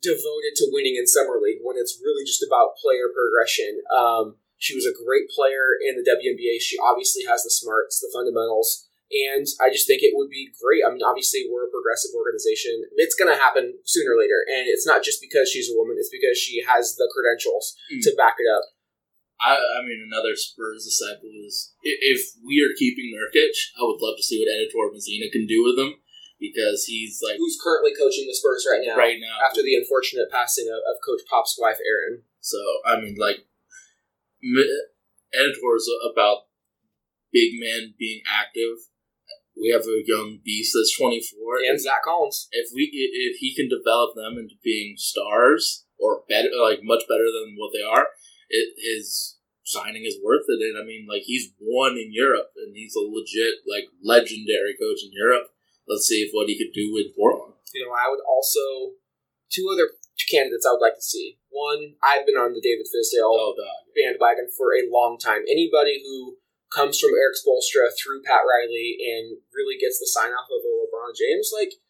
devoted 0.00 0.57
to 0.57 0.73
winning 0.73 0.97
in 0.97 1.07
summer 1.07 1.37
league 1.37 1.61
when 1.61 1.76
it's 1.76 2.00
really 2.00 2.25
just 2.25 2.40
about 2.40 2.80
player 2.80 3.12
progression. 3.12 3.85
Um, 3.92 4.40
she 4.57 4.75
was 4.75 4.88
a 4.88 4.97
great 4.97 5.28
player 5.28 5.76
in 5.76 5.97
the 6.00 6.04
WNBA. 6.04 6.61
She 6.61 6.76
obviously 6.80 7.25
has 7.28 7.45
the 7.45 7.52
smarts, 7.52 8.00
the 8.00 8.12
fundamentals, 8.12 8.88
and 9.12 9.45
I 9.61 9.73
just 9.73 9.88
think 9.88 10.00
it 10.04 10.12
would 10.16 10.28
be 10.28 10.52
great. 10.61 10.85
I 10.85 10.92
mean, 10.92 11.04
obviously, 11.04 11.49
we're 11.49 11.69
a 11.69 11.73
progressive 11.73 12.12
organization. 12.16 12.88
It's 12.97 13.16
going 13.16 13.33
to 13.33 13.40
happen 13.40 13.80
sooner 13.85 14.16
or 14.16 14.21
later, 14.21 14.40
and 14.49 14.69
it's 14.69 14.87
not 14.88 15.02
just 15.04 15.21
because 15.21 15.49
she's 15.49 15.69
a 15.73 15.76
woman; 15.76 15.97
it's 15.99 16.12
because 16.12 16.37
she 16.37 16.62
has 16.64 16.97
the 16.97 17.09
credentials 17.12 17.76
Mm. 17.92 18.04
to 18.04 18.14
back 18.16 18.37
it 18.38 18.49
up. 18.49 18.64
I, 19.40 19.57
I 19.57 19.80
mean, 19.80 20.04
another 20.04 20.37
Spurs 20.37 20.85
disciple 20.85 21.33
is 21.49 21.73
if 21.83 22.37
we 22.45 22.61
are 22.61 22.76
keeping 22.76 23.09
Nurkic, 23.09 23.57
I 23.80 23.88
would 23.88 24.00
love 24.04 24.16
to 24.21 24.23
see 24.23 24.37
what 24.38 24.52
Ettore 24.52 24.92
Messina 24.92 25.33
can 25.33 25.47
do 25.49 25.64
with 25.64 25.80
him 25.80 25.97
because 26.40 26.85
he's 26.88 27.20
like 27.23 27.37
Who's 27.38 27.61
currently 27.62 27.92
coaching 27.94 28.26
the 28.26 28.35
Spurs 28.35 28.66
right 28.70 28.82
now? 28.85 28.97
right 28.97 29.18
now. 29.20 29.37
After 29.47 29.62
the 29.62 29.76
unfortunate 29.76 30.30
passing 30.32 30.66
of, 30.68 30.80
of 30.88 30.97
Coach 31.04 31.20
Pop's 31.28 31.56
wife, 31.61 31.78
Erin. 31.85 32.23
So 32.40 32.56
I 32.87 32.99
mean, 32.99 33.16
like, 33.20 33.44
m- 34.42 34.64
Ettore 35.37 35.76
about 36.11 36.49
big 37.32 37.52
men 37.61 37.94
being 37.99 38.23
active. 38.26 38.88
We 39.61 39.68
have 39.70 39.82
a 39.85 40.02
young 40.06 40.40
beast 40.42 40.73
that's 40.75 40.97
twenty 40.97 41.20
four, 41.20 41.61
And 41.68 41.78
Zach 41.78 42.02
Collins. 42.04 42.49
if 42.50 42.70
we 42.75 42.88
if 42.92 43.37
he 43.38 43.54
can 43.54 43.68
develop 43.68 44.16
them 44.16 44.38
into 44.40 44.54
being 44.64 44.94
stars 44.97 45.85
or 45.99 46.23
better, 46.28 46.49
like 46.64 46.80
much 46.82 47.04
better 47.06 47.28
than 47.28 47.54
what 47.59 47.70
they 47.76 47.85
are, 47.85 48.06
it, 48.49 48.73
his 48.80 49.37
signing 49.64 50.06
is 50.06 50.16
worth 50.24 50.48
it. 50.48 50.64
And 50.64 50.81
I 50.81 50.85
mean, 50.87 51.07
like 51.09 51.22
he's 51.22 51.53
won 51.61 51.92
in 51.92 52.09
Europe, 52.11 52.50
and 52.57 52.74
he's 52.74 52.96
a 52.96 53.05
legit 53.05 53.61
like 53.68 53.85
legendary 54.03 54.72
coach 54.81 55.05
in 55.05 55.12
Europe. 55.12 55.53
Let's 55.90 56.07
see 56.07 56.22
if 56.22 56.31
what 56.31 56.46
he 56.46 56.55
could 56.55 56.70
do 56.70 56.94
with 56.94 57.11
Portland. 57.18 57.59
You 57.74 57.83
know, 57.83 57.90
I 57.90 58.07
would 58.07 58.22
also 58.22 58.94
two 59.50 59.66
other 59.66 59.90
candidates 60.31 60.62
I 60.62 60.79
would 60.79 60.85
like 60.85 60.94
to 60.94 61.03
see. 61.03 61.42
One, 61.50 61.98
I've 61.98 62.22
been 62.22 62.38
on 62.38 62.55
the 62.55 62.62
David 62.62 62.87
Fizdale 62.87 63.35
Oh, 63.35 63.59
bandwagon 63.90 64.46
for 64.55 64.70
a 64.70 64.87
long 64.87 65.18
time. 65.18 65.42
Anybody 65.50 65.98
who 65.98 66.38
comes 66.70 67.03
from 67.03 67.18
Erik 67.18 67.35
Spoelstra 67.35 67.90
through 67.98 68.22
Pat 68.22 68.46
Riley 68.46 68.94
and 69.03 69.42
really 69.50 69.74
gets 69.74 69.98
the 69.98 70.07
sign 70.07 70.31
off 70.31 70.46
of 70.46 70.62
a 70.62 70.70
LeBron 70.70 71.18
James, 71.18 71.50
like 71.50 71.83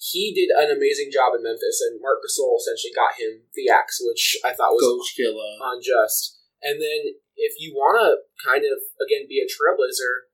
he 0.00 0.32
did 0.32 0.48
an 0.48 0.72
amazing 0.72 1.12
job 1.12 1.36
in 1.36 1.44
Memphis, 1.44 1.84
and 1.84 2.00
Marc 2.00 2.24
Gasol 2.24 2.56
essentially 2.56 2.96
got 2.96 3.20
him 3.20 3.44
the 3.52 3.68
axe, 3.68 4.00
which 4.00 4.40
I 4.40 4.56
thought 4.56 4.72
was 4.72 5.12
unjust. 5.60 6.40
And 6.64 6.80
then 6.80 7.20
if 7.36 7.60
you 7.60 7.76
want 7.76 8.00
to 8.00 8.24
kind 8.40 8.64
of 8.64 8.80
again 8.96 9.28
be 9.28 9.44
a 9.44 9.48
trailblazer, 9.48 10.32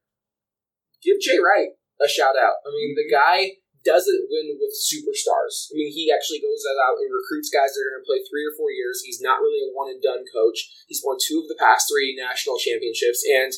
give 1.02 1.18
Jay 1.18 1.42
Wright 1.42 1.74
a 2.00 2.08
shout 2.08 2.36
out. 2.36 2.64
I 2.64 2.70
mean, 2.72 2.96
the 2.96 3.06
mm-hmm. 3.06 3.20
guy 3.20 3.60
doesn't 3.80 4.28
win 4.28 4.60
with 4.60 4.76
superstars. 4.76 5.72
I 5.72 5.80
mean, 5.80 5.88
he 5.88 6.12
actually 6.12 6.40
goes 6.44 6.60
out 6.68 7.00
and 7.00 7.08
recruits 7.08 7.48
guys 7.48 7.72
that 7.72 7.80
are 7.80 7.96
going 7.96 8.04
to 8.04 8.10
play 8.10 8.20
three 8.28 8.44
or 8.44 8.52
four 8.56 8.68
years. 8.68 9.00
He's 9.00 9.24
not 9.24 9.40
really 9.40 9.64
a 9.64 9.72
one 9.72 9.88
and 9.88 10.04
done 10.04 10.28
coach. 10.28 10.68
He's 10.84 11.00
won 11.00 11.16
two 11.16 11.40
of 11.40 11.48
the 11.48 11.56
past 11.56 11.88
three 11.88 12.12
national 12.12 12.60
championships, 12.60 13.24
and 13.24 13.52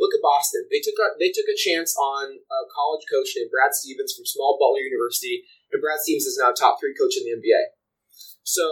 look 0.00 0.16
at 0.16 0.24
Boston. 0.24 0.64
They 0.72 0.80
took 0.80 0.96
a 0.96 1.12
they 1.20 1.28
took 1.28 1.48
a 1.48 1.60
chance 1.60 1.92
on 1.96 2.40
a 2.40 2.60
college 2.72 3.04
coach 3.04 3.36
named 3.36 3.52
Brad 3.52 3.76
Stevens 3.76 4.16
from 4.16 4.24
Small 4.24 4.56
Butler 4.56 4.80
University, 4.80 5.44
and 5.68 5.84
Brad 5.84 6.00
Stevens 6.00 6.24
is 6.24 6.40
now 6.40 6.56
a 6.56 6.56
top 6.56 6.80
three 6.80 6.96
coach 6.96 7.20
in 7.20 7.28
the 7.28 7.36
NBA. 7.36 7.76
So 8.42 8.64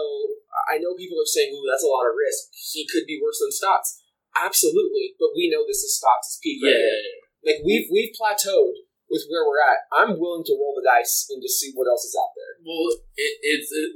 I 0.65 0.81
know 0.81 0.97
people 0.97 1.21
are 1.21 1.29
saying, 1.29 1.53
"Ooh, 1.53 1.69
that's 1.69 1.85
a 1.85 1.93
lot 1.93 2.09
of 2.09 2.17
risk. 2.17 2.49
He 2.73 2.89
could 2.89 3.05
be 3.05 3.21
worse 3.21 3.37
than 3.37 3.53
Stotts." 3.53 4.01
Absolutely, 4.33 5.13
but 5.21 5.37
we 5.37 5.49
know 5.49 5.65
this 5.65 5.85
is 5.85 5.93
Stotts' 5.97 6.41
peak. 6.41 6.65
Yeah, 6.65 6.73
right 6.73 6.81
here. 6.81 7.21
like 7.45 7.61
we've 7.61 7.87
we've 7.93 8.13
plateaued 8.17 8.88
with 9.09 9.25
where 9.27 9.45
we're 9.45 9.61
at. 9.61 9.89
I'm 9.89 10.21
willing 10.21 10.45
to 10.45 10.55
roll 10.55 10.77
the 10.77 10.85
dice 10.85 11.27
and 11.29 11.41
just 11.41 11.59
see 11.59 11.73
what 11.73 11.89
else 11.89 12.05
is 12.05 12.15
out 12.15 12.33
there. 12.37 12.61
Well, 12.61 12.93
it, 13.17 13.33
it's 13.41 13.69
it, 13.73 13.91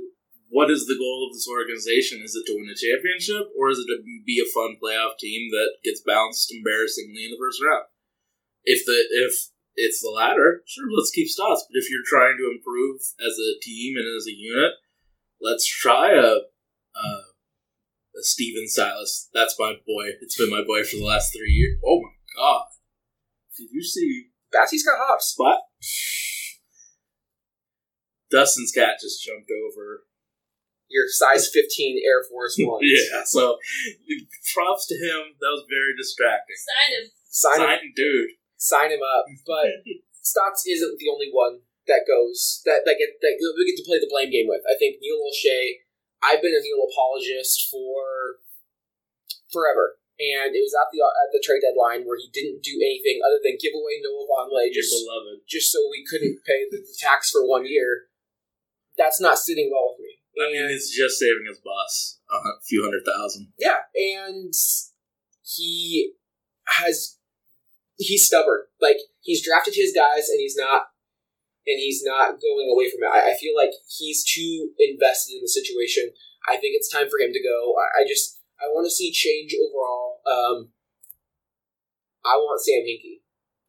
what 0.50 0.70
is 0.70 0.86
the 0.86 0.98
goal 0.98 1.30
of 1.30 1.34
this 1.34 1.50
organization? 1.50 2.22
Is 2.26 2.36
it 2.36 2.46
to 2.50 2.58
win 2.58 2.70
a 2.70 2.78
championship, 2.78 3.54
or 3.58 3.70
is 3.70 3.80
it 3.80 3.90
to 3.90 4.02
be 4.04 4.42
a 4.42 4.50
fun 4.54 4.78
playoff 4.82 5.18
team 5.18 5.50
that 5.54 5.82
gets 5.84 6.02
bounced 6.06 6.54
embarrassingly 6.54 7.26
in 7.26 7.32
the 7.32 7.42
first 7.42 7.62
round? 7.62 7.86
If 8.66 8.86
the 8.86 8.98
if 9.26 9.54
it's 9.76 10.02
the 10.02 10.14
latter, 10.14 10.62
sure, 10.66 10.90
let's 10.94 11.14
keep 11.14 11.28
Stotts. 11.28 11.66
But 11.66 11.78
if 11.78 11.90
you're 11.90 12.06
trying 12.06 12.38
to 12.38 12.52
improve 12.54 13.02
as 13.22 13.38
a 13.38 13.58
team 13.62 13.98
and 13.98 14.06
as 14.06 14.28
a 14.28 14.36
unit, 14.36 14.74
let's 15.42 15.66
try 15.66 16.14
a. 16.14 16.50
a 16.98 17.06
a 18.16 18.22
Stephen 18.22 18.68
Silas. 18.68 19.28
That's 19.34 19.56
my 19.58 19.74
boy. 19.74 20.10
It's 20.22 20.38
been 20.38 20.52
my 20.52 20.64
boy 20.64 20.84
for 20.84 20.98
the 20.98 21.04
last 21.04 21.34
three 21.34 21.52
years. 21.52 21.80
Oh 21.84 22.00
my 22.00 22.14
god. 22.38 22.66
Did 23.58 23.70
you 23.72 23.84
see 23.84 24.30
Batsy's 24.54 24.86
got 24.86 25.00
hops. 25.02 25.34
spot. 25.34 25.60
Dustin's 28.32 28.72
cat 28.72 28.98
just 29.02 29.24
jumped 29.24 29.50
over. 29.50 30.06
Your 30.90 31.06
size 31.10 31.50
15 31.50 32.02
Air 32.06 32.24
Force 32.30 32.56
One. 32.60 32.82
Yeah, 32.82 33.26
so 33.26 33.58
props 34.54 34.86
to 34.88 34.96
him. 34.96 35.34
That 35.42 35.54
was 35.54 35.66
very 35.70 35.94
distracting. 35.98 36.58
Sign 36.58 36.90
him. 36.94 37.06
Sign 37.26 37.60
him, 37.82 37.94
dude. 37.96 38.38
sign 38.58 38.92
him 38.92 39.02
up. 39.02 39.26
But 39.46 39.82
Stotts 40.22 40.66
isn't 40.68 40.98
the 41.00 41.10
only 41.12 41.30
one 41.34 41.66
that 41.88 42.06
goes 42.08 42.62
that 42.66 42.86
that 42.86 42.96
get 42.98 43.20
that 43.22 43.36
we 43.42 43.66
get 43.66 43.78
to 43.82 43.88
play 43.90 44.00
the 44.00 44.10
blame 44.10 44.32
game 44.32 44.46
with. 44.48 44.62
I 44.70 44.78
think 44.78 44.98
Neil 45.02 45.18
Olshey. 45.20 45.84
I've 46.24 46.42
been 46.42 46.56
a 46.56 46.62
Neil 46.64 46.88
apologist 46.88 47.68
for 47.70 48.40
forever, 49.52 50.00
and 50.22 50.54
it 50.54 50.62
was 50.62 50.76
at 50.78 50.90
the 50.94 51.02
at 51.02 51.30
the 51.34 51.42
trade 51.44 51.62
deadline 51.66 52.06
where 52.06 52.18
he 52.18 52.30
didn't 52.34 52.62
do 52.62 52.78
anything 52.78 53.20
other 53.26 53.42
than 53.42 53.58
give 53.62 53.74
away 53.74 53.98
Noah 54.02 54.30
Vonleh 54.30 54.70
just 54.74 54.94
beloved. 54.94 55.42
just 55.50 55.72
so 55.72 55.80
we 55.90 56.06
couldn't 56.06 56.44
pay 56.46 56.70
the 56.70 56.86
tax 57.02 57.32
for 57.32 57.42
one 57.48 57.66
year. 57.66 58.08
That's 58.98 59.20
not 59.20 59.40
sitting 59.42 59.70
well 59.74 59.96
with 59.98 60.06
me. 60.06 60.14
I 60.38 60.52
mean, 60.54 60.62
And- 60.66 60.72
it's 60.74 60.90
just 60.96 61.18
saving 61.18 61.46
his 61.50 61.58
boss 61.60 62.20
a 62.30 62.62
few 62.66 62.84
hundred 62.84 63.06
thousand. 63.06 63.54
Yeah, 63.58 63.86
and 63.96 64.54
he 65.42 66.14
has 66.80 67.18
he's 67.98 68.26
stubborn. 68.28 68.62
Like 68.82 68.98
he's 69.22 69.44
drafted 69.46 69.76
his 69.76 69.94
guys, 69.94 70.30
and 70.30 70.40
he's 70.40 70.56
not, 70.56 70.88
and 71.66 71.80
he's 71.80 72.04
not 72.04 72.42
going 72.42 72.70
away 72.72 72.90
from 72.90 73.04
it. 73.04 73.12
I, 73.12 73.32
I 73.32 73.36
feel 73.38 73.54
like 73.56 73.72
he's 73.88 74.24
too 74.24 74.72
invested 74.80 75.36
in 75.36 75.42
the 75.42 75.50
situation. 75.50 76.12
I 76.48 76.58
think 76.58 76.76
it's 76.76 76.92
time 76.92 77.10
for 77.10 77.20
him 77.20 77.32
to 77.34 77.42
go. 77.44 77.76
I, 77.80 78.02
I 78.04 78.08
just 78.08 78.40
I 78.64 78.72
want 78.72 78.88
to 78.88 78.96
see 78.96 79.12
change 79.12 79.52
overall. 79.60 80.24
Um, 80.24 80.72
I 82.24 82.40
want 82.40 82.64
Sam 82.64 82.88
Hinkie. 82.88 83.20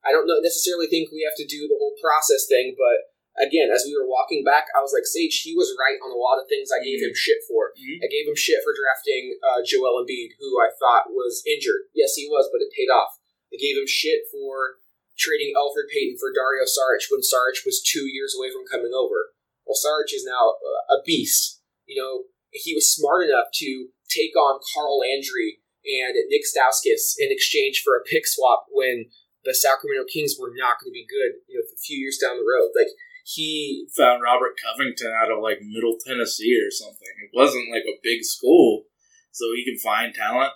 I 0.07 0.15
don't 0.15 0.29
know, 0.31 0.39
necessarily 0.39 0.87
think 0.87 1.11
we 1.11 1.27
have 1.27 1.35
to 1.41 1.49
do 1.49 1.67
the 1.67 1.81
whole 1.81 1.97
process 1.99 2.47
thing, 2.47 2.77
but 2.79 3.11
again, 3.41 3.73
as 3.75 3.83
we 3.83 3.97
were 3.97 4.07
walking 4.07 4.45
back, 4.47 4.71
I 4.77 4.85
was 4.85 4.95
like, 4.95 5.09
Sage, 5.09 5.43
he 5.43 5.57
was 5.57 5.75
right 5.75 5.99
on 5.99 6.15
a 6.15 6.21
lot 6.21 6.39
of 6.39 6.47
things 6.47 6.71
I 6.71 6.85
gave 6.85 7.03
him 7.03 7.17
shit 7.17 7.43
for. 7.49 7.75
I 7.75 8.07
gave 8.07 8.29
him 8.29 8.39
shit 8.39 8.63
for 8.63 8.77
drafting 8.77 9.35
uh, 9.43 9.65
Joel 9.67 9.99
Embiid, 9.99 10.39
who 10.39 10.61
I 10.61 10.71
thought 10.77 11.11
was 11.11 11.43
injured. 11.49 11.91
Yes, 11.97 12.15
he 12.15 12.29
was, 12.31 12.47
but 12.53 12.63
it 12.63 12.71
paid 12.71 12.93
off. 12.93 13.19
I 13.51 13.59
gave 13.59 13.75
him 13.75 13.89
shit 13.89 14.31
for 14.31 14.79
trading 15.19 15.55
Elfrid 15.55 15.91
Payton 15.91 16.19
for 16.19 16.35
Dario 16.35 16.67
Saric 16.67 17.07
when 17.11 17.23
Saric 17.23 17.63
was 17.67 17.83
two 17.83 18.07
years 18.07 18.35
away 18.35 18.51
from 18.51 18.67
coming 18.67 18.95
over. 18.95 19.35
Well, 19.67 19.79
Saric 19.79 20.13
is 20.13 20.27
now 20.27 20.59
a 20.91 21.03
beast. 21.07 21.63
You 21.87 21.97
know, 22.03 22.13
he 22.51 22.75
was 22.75 22.91
smart 22.91 23.27
enough 23.27 23.51
to 23.65 23.94
take 24.09 24.37
on 24.37 24.61
Carl 24.75 25.01
Landry 25.01 25.61
and 25.85 26.17
Nick 26.29 26.43
Stauskas 26.49 27.15
in 27.19 27.29
exchange 27.31 27.83
for 27.85 27.97
a 27.97 28.05
pick 28.05 28.27
swap 28.27 28.67
when 28.73 29.07
the 29.45 29.55
Sacramento 29.55 30.09
Kings 30.09 30.37
were 30.41 30.53
not 30.57 30.81
going 30.81 30.91
to 30.91 30.97
be 30.97 31.07
good, 31.07 31.45
you 31.49 31.61
know, 31.61 31.65
a 31.65 31.85
few 31.85 31.99
years 31.99 32.17
down 32.17 32.37
the 32.37 32.49
road. 32.49 32.73
Like 32.73 32.93
he 33.25 33.87
Found 33.97 34.23
Robert 34.23 34.53
Covington 34.61 35.13
out 35.13 35.31
of 35.31 35.43
like 35.43 35.59
Middle 35.63 35.97
Tennessee 36.05 36.61
or 36.61 36.71
something. 36.71 37.09
It 37.25 37.31
wasn't 37.33 37.73
like 37.73 37.85
a 37.85 38.01
big 38.03 38.25
school, 38.25 38.85
so 39.31 39.53
he 39.55 39.65
can 39.65 39.79
find 39.79 40.15
talent. 40.15 40.53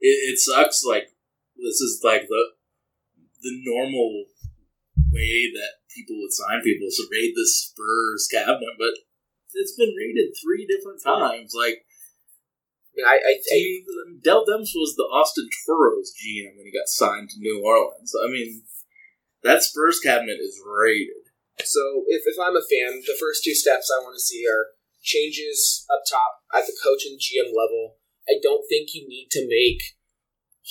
It, 0.00 0.32
it 0.32 0.38
sucks. 0.38 0.84
Like 0.84 1.08
this 1.56 1.80
is 1.80 2.00
like 2.04 2.28
the 2.28 2.44
the 3.40 3.60
normal 3.64 4.24
way 5.12 5.50
that 5.52 5.84
people 5.94 6.16
would 6.20 6.32
sign 6.32 6.60
people 6.62 6.88
is 6.88 6.96
to 6.96 7.08
raid 7.10 7.32
the 7.34 7.46
Spurs 7.48 8.28
cabinet, 8.30 8.76
but 8.78 8.92
it's 9.54 9.76
been 9.76 9.94
raided 9.96 10.34
three 10.42 10.66
different 10.66 11.02
times. 11.02 11.54
Like 11.56 11.84
I 12.98 13.16
I, 13.16 13.32
I, 13.38 13.60
Dell 14.22 14.44
Demps 14.44 14.74
was 14.74 14.94
the 14.96 15.08
Austin 15.10 15.48
Toros 15.66 16.12
GM 16.14 16.56
when 16.56 16.66
he 16.66 16.72
got 16.72 16.88
signed 16.88 17.30
to 17.30 17.40
New 17.40 17.62
Orleans. 17.64 18.12
I 18.14 18.30
mean, 18.30 18.62
that 19.42 19.62
Spurs 19.62 20.00
cabinet 20.00 20.38
is 20.40 20.60
raided. 20.64 21.30
So 21.62 22.04
if, 22.08 22.22
if 22.26 22.36
I'm 22.40 22.56
a 22.56 22.66
fan, 22.66 23.02
the 23.06 23.16
first 23.18 23.44
two 23.44 23.54
steps 23.54 23.90
I 23.90 24.02
want 24.02 24.16
to 24.16 24.20
see 24.20 24.44
are 24.48 24.74
changes 25.02 25.86
up 25.92 26.02
top 26.08 26.42
at 26.54 26.66
the 26.66 26.76
coach 26.82 27.04
and 27.06 27.20
GM 27.20 27.54
level. 27.54 27.96
I 28.28 28.40
don't 28.42 28.64
think 28.68 28.94
you 28.94 29.06
need 29.06 29.28
to 29.32 29.46
make 29.46 29.82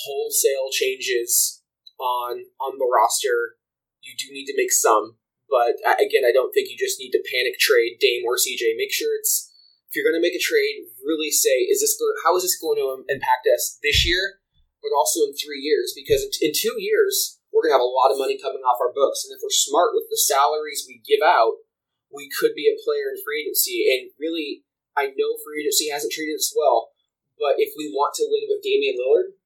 wholesale 0.03 0.69
changes 0.71 1.61
on 1.99 2.45
on 2.59 2.79
the 2.79 2.89
roster. 2.89 3.55
You 4.01 4.15
do 4.17 4.33
need 4.33 4.45
to 4.45 4.57
make 4.57 4.71
some, 4.71 5.15
but 5.53 5.77
again, 6.01 6.25
I 6.25 6.33
don't 6.33 6.49
think 6.49 6.73
you 6.73 6.77
just 6.81 6.97
need 6.97 7.13
to 7.13 7.21
panic 7.29 7.61
trade 7.61 8.01
Dame 8.01 8.25
or 8.25 8.41
CJ. 8.41 8.73
Make 8.73 8.89
sure 8.89 9.13
it's 9.13 9.53
if 9.85 9.93
you're 9.93 10.09
going 10.09 10.17
to 10.17 10.25
make 10.25 10.33
a 10.33 10.41
trade, 10.41 10.89
really 11.05 11.29
say 11.29 11.69
is 11.69 11.85
this 11.85 11.93
going 11.93 12.17
how 12.25 12.33
is 12.33 12.41
this 12.41 12.57
going 12.57 12.81
to 12.81 13.05
impact 13.05 13.45
us 13.45 13.77
this 13.85 14.01
year, 14.01 14.41
but 14.81 14.89
also 14.97 15.29
in 15.29 15.37
three 15.37 15.61
years? 15.61 15.93
Because 15.93 16.25
in, 16.25 16.49
in 16.49 16.51
two 16.57 16.81
years 16.81 17.37
we're 17.53 17.61
going 17.61 17.77
to 17.77 17.77
have 17.77 17.85
a 17.85 17.95
lot 18.01 18.09
of 18.09 18.17
money 18.17 18.33
coming 18.41 18.65
off 18.65 18.81
our 18.81 18.89
books. 18.89 19.21
And 19.21 19.37
if 19.37 19.45
we're 19.45 19.53
smart 19.53 19.93
with 19.93 20.09
the 20.09 20.17
salaries 20.17 20.89
we 20.89 21.05
give 21.05 21.21
out, 21.21 21.61
we 22.09 22.25
could 22.33 22.57
be 22.57 22.65
a 22.65 22.81
player 22.81 23.13
in 23.13 23.21
free 23.21 23.45
agency. 23.45 23.85
And 23.85 24.09
really, 24.17 24.65
I 24.97 25.13
know 25.13 25.37
free 25.45 25.61
agency 25.61 25.93
hasn't 25.93 26.17
treated 26.17 26.41
us 26.41 26.49
well, 26.57 26.97
but 27.37 27.61
if 27.61 27.77
we 27.77 27.93
want 27.93 28.17
to 28.17 28.25
win 28.25 28.49
with 28.49 28.65
Damian 28.65 28.97
Lillard, 28.97 29.37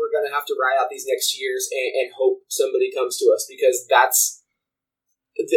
we're 0.00 0.12
going 0.12 0.24
to 0.24 0.32
have 0.32 0.48
to 0.48 0.56
ride 0.56 0.80
out 0.80 0.88
these 0.88 1.08
next 1.08 1.36
years 1.36 1.68
and, 1.72 1.92
and 1.92 2.16
hope 2.16 2.44
somebody 2.48 2.88
comes 2.88 3.20
to 3.20 3.28
us 3.32 3.44
because 3.48 3.84
that's, 3.88 4.44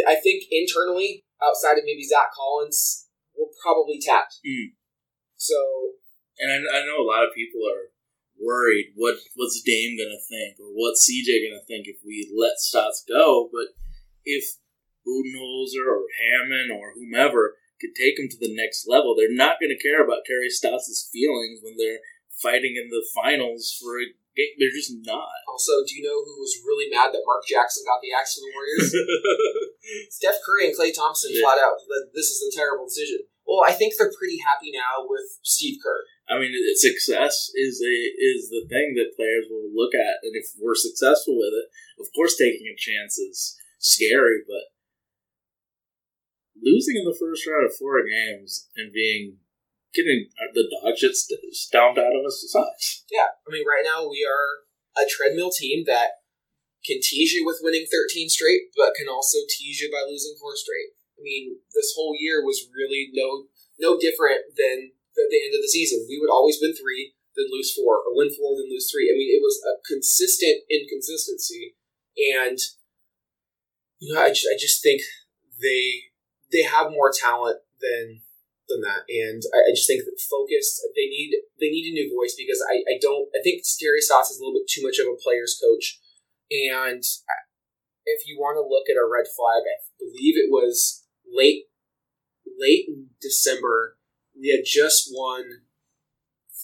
I 0.06 0.16
think 0.20 0.44
internally, 0.50 1.24
outside 1.42 1.78
of 1.78 1.84
maybe 1.84 2.04
Zach 2.04 2.32
Collins, 2.36 3.08
we're 3.36 3.52
probably 3.62 3.98
tapped. 4.00 4.38
Mm. 4.44 4.76
So 5.36 5.56
And 6.38 6.52
I, 6.52 6.56
I 6.56 6.84
know 6.84 7.00
a 7.00 7.08
lot 7.08 7.24
of 7.24 7.34
people 7.34 7.60
are 7.64 7.92
worried 8.40 8.96
what 8.96 9.20
what's 9.36 9.60
Dame 9.60 10.00
gonna 10.00 10.20
think 10.24 10.56
or 10.56 10.72
what's 10.72 11.04
CJ 11.04 11.44
gonna 11.44 11.64
think 11.68 11.86
if 11.86 12.00
we 12.04 12.32
let 12.32 12.58
Stotts 12.58 13.04
go. 13.06 13.48
But 13.52 13.76
if 14.24 14.56
Budenholzer 15.04 15.84
or 15.88 16.08
Hammon 16.16 16.72
or 16.72 16.92
whomever 16.96 17.56
could 17.80 17.96
take 17.96 18.18
him 18.18 18.28
to 18.28 18.40
the 18.40 18.54
next 18.54 18.88
level, 18.88 19.14
they're 19.16 19.32
not 19.32 19.60
gonna 19.60 19.80
care 19.80 20.04
about 20.04 20.24
Terry 20.26 20.48
Stotts' 20.48 21.08
feelings 21.12 21.60
when 21.62 21.76
they're 21.76 22.04
fighting 22.40 22.76
in 22.76 22.88
the 22.88 23.04
finals 23.14 23.76
for 23.76 24.00
a 24.00 24.08
game. 24.36 24.56
They're 24.58 24.72
just 24.72 24.92
not. 25.04 25.28
also, 25.48 25.84
do 25.84 25.96
you 25.96 26.04
know 26.04 26.24
who 26.24 26.40
was 26.40 26.64
really 26.64 26.88
mad 26.88 27.12
that 27.12 27.24
Mark 27.24 27.44
Jackson 27.44 27.84
got 27.84 28.00
the 28.00 28.12
axe 28.16 28.34
for 28.34 28.40
the 28.40 28.52
Warriors? 28.52 28.88
Steph 30.10 30.38
Curry 30.44 30.66
and 30.68 30.76
Klay 30.76 30.94
Thompson 30.94 31.30
Yeah. 31.32 31.42
flat 31.42 31.58
out. 31.58 31.78
that 31.88 32.10
This 32.14 32.30
is 32.30 32.42
a 32.42 32.56
terrible 32.56 32.86
decision. 32.86 33.26
Well, 33.46 33.62
I 33.66 33.72
think 33.72 33.94
they're 33.96 34.12
pretty 34.16 34.38
happy 34.38 34.70
now 34.70 35.06
with 35.08 35.26
Steve 35.42 35.78
Kerr. 35.82 36.04
I 36.28 36.38
mean, 36.38 36.54
success 36.76 37.50
is 37.54 37.82
a 37.82 37.96
is 38.16 38.48
the 38.50 38.64
thing 38.70 38.94
that 38.94 39.16
players 39.16 39.46
will 39.50 39.66
look 39.74 39.94
at, 39.94 40.22
and 40.22 40.36
if 40.36 40.46
we're 40.58 40.76
successful 40.78 41.34
with 41.36 41.50
it, 41.52 41.66
of 41.98 42.06
course, 42.14 42.36
taking 42.36 42.68
a 42.70 42.76
chance 42.78 43.18
is 43.18 43.56
scary, 43.78 44.44
but 44.46 44.70
losing 46.62 46.96
in 46.96 47.04
the 47.04 47.16
first 47.18 47.46
round 47.46 47.66
of 47.66 47.74
four 47.76 47.98
games 48.06 48.68
and 48.76 48.92
being 48.92 49.38
getting 49.92 50.28
the 50.54 50.70
dog 50.70 50.96
shit 50.96 51.16
stomped 51.16 51.98
out 51.98 52.14
of 52.14 52.24
us 52.24 52.46
sucks. 52.46 53.04
Yeah, 53.10 53.26
I 53.46 53.50
mean, 53.50 53.64
right 53.66 53.82
now 53.84 54.08
we 54.08 54.22
are 54.24 55.02
a 55.02 55.08
treadmill 55.08 55.50
team 55.50 55.84
that 55.86 56.19
can 56.84 57.00
tease 57.00 57.32
you 57.32 57.44
with 57.44 57.60
winning 57.62 57.86
13 57.90 58.28
straight, 58.28 58.72
but 58.76 58.96
can 58.96 59.08
also 59.08 59.38
tease 59.48 59.80
you 59.80 59.92
by 59.92 60.04
losing 60.08 60.36
four 60.40 60.56
straight. 60.56 60.96
I 61.18 61.20
mean, 61.22 61.60
this 61.74 61.92
whole 61.94 62.16
year 62.16 62.40
was 62.44 62.68
really 62.72 63.12
no 63.12 63.52
no 63.78 63.98
different 64.00 64.56
than 64.56 64.92
the, 65.16 65.24
the 65.28 65.40
end 65.44 65.54
of 65.54 65.60
the 65.60 65.68
season. 65.68 66.06
We 66.08 66.20
would 66.20 66.32
always 66.32 66.58
win 66.60 66.72
three, 66.72 67.12
then 67.36 67.52
lose 67.52 67.72
four, 67.72 68.00
or 68.00 68.16
win 68.16 68.32
four, 68.32 68.56
then 68.56 68.72
lose 68.72 68.88
three. 68.88 69.12
I 69.12 69.16
mean, 69.16 69.28
it 69.28 69.44
was 69.44 69.60
a 69.60 69.76
consistent 69.84 70.64
inconsistency, 70.72 71.76
and 72.16 72.58
you 74.00 74.14
know, 74.14 74.20
I 74.20 74.28
just 74.32 74.48
I 74.48 74.56
just 74.56 74.82
think 74.82 75.02
they 75.60 76.08
they 76.52 76.64
have 76.64 76.90
more 76.90 77.12
talent 77.12 77.60
than 77.80 78.24
than 78.68 78.80
that, 78.80 79.04
and 79.10 79.42
I, 79.52 79.68
I 79.68 79.72
just 79.76 79.86
think 79.86 80.04
that 80.04 80.16
focused. 80.16 80.80
They 80.96 81.08
need 81.12 81.36
they 81.60 81.68
need 81.68 81.92
a 81.92 81.96
new 81.96 82.08
voice 82.08 82.32
because 82.32 82.64
I, 82.64 82.80
I 82.88 82.96
don't 83.00 83.28
I 83.36 83.44
think 83.44 83.62
Terry 83.76 84.00
Stotts 84.00 84.30
is 84.30 84.38
a 84.38 84.40
little 84.40 84.56
bit 84.56 84.70
too 84.70 84.80
much 84.80 84.96
of 84.96 85.06
a 85.06 85.20
player's 85.20 85.60
coach, 85.60 86.00
and 86.50 87.02
if 88.06 88.26
you 88.26 88.38
want 88.38 88.58
to 88.58 88.66
look 88.66 88.90
at 88.90 88.98
a 88.98 89.06
red 89.06 89.26
flag, 89.30 89.62
I 89.62 89.76
believe 89.98 90.34
it 90.36 90.50
was 90.50 91.06
late 91.26 91.70
late 92.58 92.86
in 92.88 93.14
December. 93.20 93.96
We 94.36 94.50
had 94.50 94.64
just 94.66 95.08
won 95.12 95.64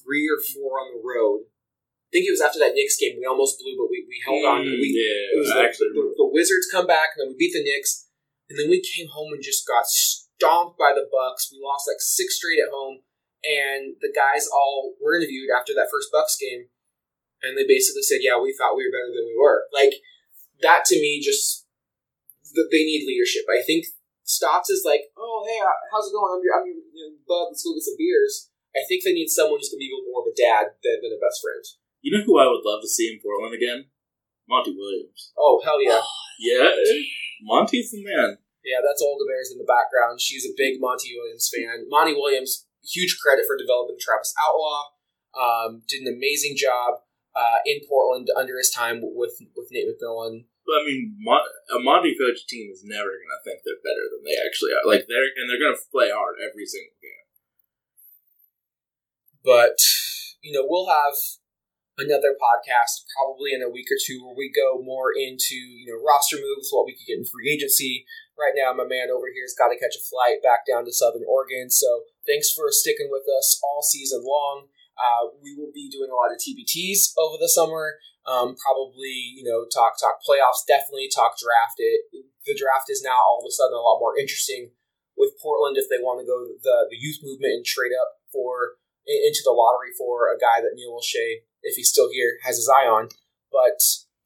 three 0.03 0.29
or 0.29 0.39
four 0.41 0.79
on 0.79 0.93
the 0.93 1.03
road. 1.03 1.49
I 1.49 2.09
think 2.13 2.29
it 2.29 2.37
was 2.37 2.45
after 2.45 2.61
that 2.63 2.79
Knicks 2.79 2.97
game. 2.97 3.19
We 3.19 3.27
almost 3.27 3.59
blew, 3.59 3.75
but 3.75 3.91
we, 3.91 4.07
we 4.07 4.23
held 4.23 4.47
on. 4.47 4.63
Mm, 4.63 4.79
We, 4.79 4.95
yeah, 4.95 5.35
it 5.35 5.39
was 5.43 5.51
I 5.51 5.61
the, 5.61 5.65
actually 5.67 5.93
the, 5.93 6.15
the 6.17 6.31
Wizards 6.31 6.71
come 6.71 6.87
back, 6.87 7.17
and 7.17 7.27
then 7.27 7.35
we 7.35 7.41
beat 7.41 7.53
the 7.53 7.67
Knicks, 7.67 8.07
and 8.49 8.55
then 8.55 8.71
we 8.71 8.79
came 8.81 9.11
home 9.11 9.35
and 9.35 9.43
just 9.43 9.67
got 9.67 9.91
stomped 9.91 10.79
by 10.79 10.95
the 10.95 11.11
Bucks. 11.11 11.51
We 11.51 11.59
lost 11.59 11.91
like 11.91 11.99
six 11.99 12.39
straight 12.39 12.63
at 12.63 12.71
home, 12.73 13.03
and 13.43 13.99
the 14.01 14.15
guys 14.15 14.47
all 14.47 14.95
were 15.03 15.19
interviewed 15.19 15.51
after 15.51 15.75
that 15.75 15.91
first 15.91 16.09
Bucks 16.15 16.39
game, 16.39 16.71
and 17.47 17.57
they 17.57 17.67
basically 17.67 18.03
said, 18.03 18.21
"Yeah, 18.21 18.43
we 18.43 18.51
thought 18.53 18.75
we 18.75 18.85
were 18.85 18.95
better 18.95 19.15
than 19.15 19.31
we 19.31 19.39
were." 19.39 19.71
Like 19.71 20.03
that 20.61 20.85
to 20.91 20.97
me, 20.99 21.23
just 21.23 21.67
th- 22.43 22.71
they 22.75 22.83
need 22.83 23.07
leadership. 23.07 23.47
I 23.47 23.63
think 23.63 23.87
Stotts 24.27 24.69
is 24.69 24.83
like, 24.83 25.15
"Oh, 25.15 25.47
hey, 25.47 25.63
uh, 25.63 25.79
how's 25.95 26.11
it 26.11 26.17
going? 26.17 26.35
I'm 26.35 26.43
your, 26.43 26.55
I'm 26.59 26.67
your 26.67 26.83
you 26.91 27.03
know, 27.07 27.23
bud. 27.25 27.55
Let's 27.55 27.63
go 27.63 27.73
get 27.73 27.87
some 27.87 27.99
beers." 27.99 28.51
I 28.77 28.85
think 28.85 29.01
they 29.01 29.17
need 29.17 29.33
someone 29.33 29.57
who's 29.57 29.73
going 29.73 29.81
to 29.81 29.89
be 29.89 29.95
more 30.13 30.21
of 30.21 30.29
a 30.29 30.37
dad 30.37 30.77
than, 30.85 31.01
than 31.01 31.17
a 31.17 31.21
best 31.23 31.41
friend. 31.41 31.65
You 32.05 32.13
know 32.13 32.21
who 32.29 32.37
I 32.37 32.45
would 32.45 32.61
love 32.61 32.85
to 32.85 32.91
see 32.93 33.09
in 33.09 33.25
Portland 33.25 33.57
again? 33.57 33.89
Monty 34.47 34.77
Williams. 34.77 35.33
Oh 35.35 35.61
hell 35.65 35.83
yeah! 35.83 36.05
Yeah, 36.39 36.71
Monty's 37.43 37.91
the 37.91 38.05
man. 38.05 38.39
Yeah, 38.63 38.83
that's 38.85 39.03
Olga 39.03 39.25
Bears 39.27 39.51
in 39.51 39.59
the 39.59 39.67
background. 39.67 40.21
She's 40.21 40.45
a 40.45 40.55
big 40.57 40.79
Monty 40.79 41.15
Williams 41.17 41.51
fan. 41.51 41.87
Monty 41.89 42.15
Williams, 42.15 42.67
huge 42.83 43.19
credit 43.19 43.47
for 43.47 43.57
developing 43.57 43.97
Travis 43.99 44.35
Outlaw. 44.39 44.93
Um, 45.37 45.83
did 45.89 46.03
an 46.03 46.15
amazing 46.15 46.55
job 46.57 47.06
uh, 47.37 47.61
in 47.69 47.85
Portland 47.89 48.29
under 48.35 48.57
his 48.57 48.73
time 48.73 49.05
with 49.05 49.37
with 49.55 49.69
Nate 49.71 49.87
McMillan. 49.93 50.49
But 50.65 50.83
I 50.83 50.85
mean, 50.89 51.15
a 51.71 51.79
Monty 51.79 52.17
coach 52.19 52.49
team 52.49 52.73
is 52.73 52.83
never 52.83 53.07
going 53.07 53.35
to 53.37 53.45
think 53.45 53.63
they're 53.63 53.85
better 53.85 54.11
than 54.11 54.25
they 54.25 54.35
actually 54.41 54.73
are. 54.75 54.83
Like 54.89 55.07
they're 55.07 55.31
and 55.37 55.47
they're 55.47 55.63
going 55.63 55.77
to 55.77 55.93
play 55.93 56.11
hard 56.11 56.41
every 56.43 56.67
single 56.67 56.97
game. 56.99 57.27
But 59.45 59.79
you 60.43 60.51
know, 60.51 60.67
we'll 60.67 60.91
have 60.91 61.15
another 61.99 62.37
podcast 62.37 63.09
probably 63.17 63.57
in 63.57 63.63
a 63.63 63.73
week 63.73 63.89
or 63.89 64.01
two 64.01 64.21
where 64.25 64.37
we 64.37 64.53
go 64.53 64.83
more 64.83 65.13
into 65.15 65.55
you 65.55 65.87
know 65.87 66.01
roster 66.01 66.37
moves, 66.41 66.73
what 66.73 66.89
we 66.89 66.97
could 66.97 67.07
get 67.07 67.21
in 67.21 67.29
free 67.29 67.53
agency. 67.53 68.09
Right 68.35 68.57
now, 68.57 68.73
my 68.73 68.85
man 68.85 69.09
over 69.09 69.29
here 69.33 69.45
has 69.45 69.57
got 69.57 69.73
to 69.73 69.81
catch 69.81 69.97
a 69.97 70.03
flight 70.05 70.45
back 70.45 70.69
down 70.69 70.85
to 70.85 70.93
Southern 70.93 71.25
Oregon. 71.25 71.71
So 71.71 72.05
thanks 72.27 72.53
for 72.53 72.69
sticking 72.69 73.09
with 73.09 73.25
us 73.29 73.57
all 73.65 73.81
season 73.81 74.25
long. 74.25 74.69
Uh, 74.97 75.29
we 75.45 75.55
will 75.55 75.71
be 75.73 75.89
doing 75.93 76.09
a 76.09 76.17
lot 76.17 76.33
of 76.33 76.41
TBTs 76.41 77.13
over 77.21 77.37
the 77.37 77.49
summer. 77.49 78.01
Um, 78.27 78.57
probably, 78.59 79.37
you 79.39 79.45
know, 79.45 79.69
talk 79.71 80.01
talk 80.01 80.19
playoffs. 80.25 80.67
Definitely 80.67 81.09
talk 81.13 81.39
draft. 81.39 81.79
It 81.79 82.27
the 82.45 82.57
draft 82.57 82.91
is 82.91 83.03
now 83.03 83.19
all 83.21 83.43
of 83.43 83.47
a 83.47 83.53
sudden 83.53 83.75
a 83.75 83.83
lot 83.83 84.01
more 84.01 84.19
interesting 84.19 84.71
with 85.19 85.35
Portland 85.43 85.77
if 85.77 85.91
they 85.91 86.03
want 86.03 86.23
to 86.23 86.27
go 86.27 86.47
the 86.63 86.91
the 86.91 86.99
youth 86.99 87.23
movement 87.23 87.63
and 87.63 87.65
trade 87.65 87.95
up 87.95 88.23
for 88.33 88.79
into 89.07 89.43
the 89.45 89.55
lottery 89.55 89.95
for 89.97 90.27
a 90.27 90.39
guy 90.39 90.59
that 90.59 90.75
Neil 90.75 90.99
Olshey, 90.99 91.47
if 91.63 91.77
he's 91.77 91.91
still 91.91 92.11
here, 92.11 92.39
has 92.43 92.57
his 92.57 92.69
eye 92.69 92.89
on. 92.89 93.09
But 93.53 93.79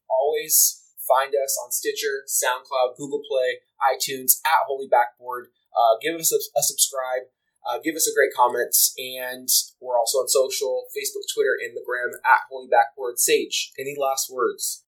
always 0.09 0.81
find 1.05 1.33
us 1.35 1.57
on 1.63 1.71
Stitcher, 1.71 2.25
SoundCloud, 2.27 2.97
Google 2.97 3.21
Play, 3.27 3.61
iTunes, 3.81 4.41
at 4.45 4.65
Holy 4.67 4.87
Backboard. 4.87 5.47
Uh, 5.71 5.97
give 6.01 6.19
us 6.19 6.33
a, 6.33 6.39
a 6.57 6.63
subscribe. 6.63 7.29
Uh, 7.67 7.77
give 7.83 7.95
us 7.95 8.07
a 8.09 8.13
great 8.15 8.33
comment, 8.35 8.75
and 8.97 9.47
we're 9.79 9.97
also 9.97 10.17
on 10.19 10.27
social 10.27 10.85
Facebook, 10.97 11.23
Twitter, 11.33 11.55
and 11.61 11.75
the 11.75 11.83
gram 11.85 12.09
at 12.25 12.41
Holy 12.49 12.67
Backboard 12.67 13.19
Sage. 13.19 13.71
Any 13.77 13.95
last 13.99 14.31
words? 14.33 14.83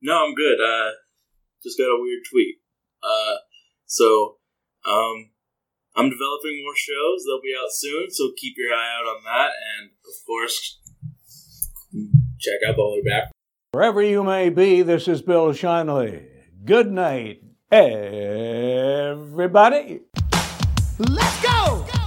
No, 0.00 0.26
I'm 0.26 0.34
good. 0.34 0.60
Uh, 0.60 0.92
just 1.62 1.76
got 1.76 1.86
a 1.86 1.98
weird 2.00 2.22
tweet. 2.30 2.56
Uh, 3.02 3.38
so, 3.86 4.38
um, 4.86 5.30
I'm 5.96 6.08
developing 6.10 6.62
more 6.62 6.76
shows. 6.76 7.24
They'll 7.26 7.42
be 7.42 7.56
out 7.58 7.72
soon, 7.72 8.10
so 8.10 8.30
keep 8.36 8.54
your 8.56 8.72
eye 8.72 8.94
out 8.96 9.06
on 9.06 9.24
that. 9.24 9.50
And 9.80 9.90
of 9.90 10.14
course, 10.24 10.78
check 12.38 12.60
out 12.68 12.76
Holy 12.76 13.02
Back. 13.02 13.32
Wherever 13.72 14.00
you 14.00 14.22
may 14.22 14.50
be, 14.50 14.82
this 14.82 15.08
is 15.08 15.20
Bill 15.20 15.48
Schonely. 15.48 16.28
Good 16.64 16.92
night, 16.92 17.42
everybody. 17.72 18.62
Let's 21.00 21.42
go! 21.42 21.84
Let's 21.86 21.92
go. 21.92 21.97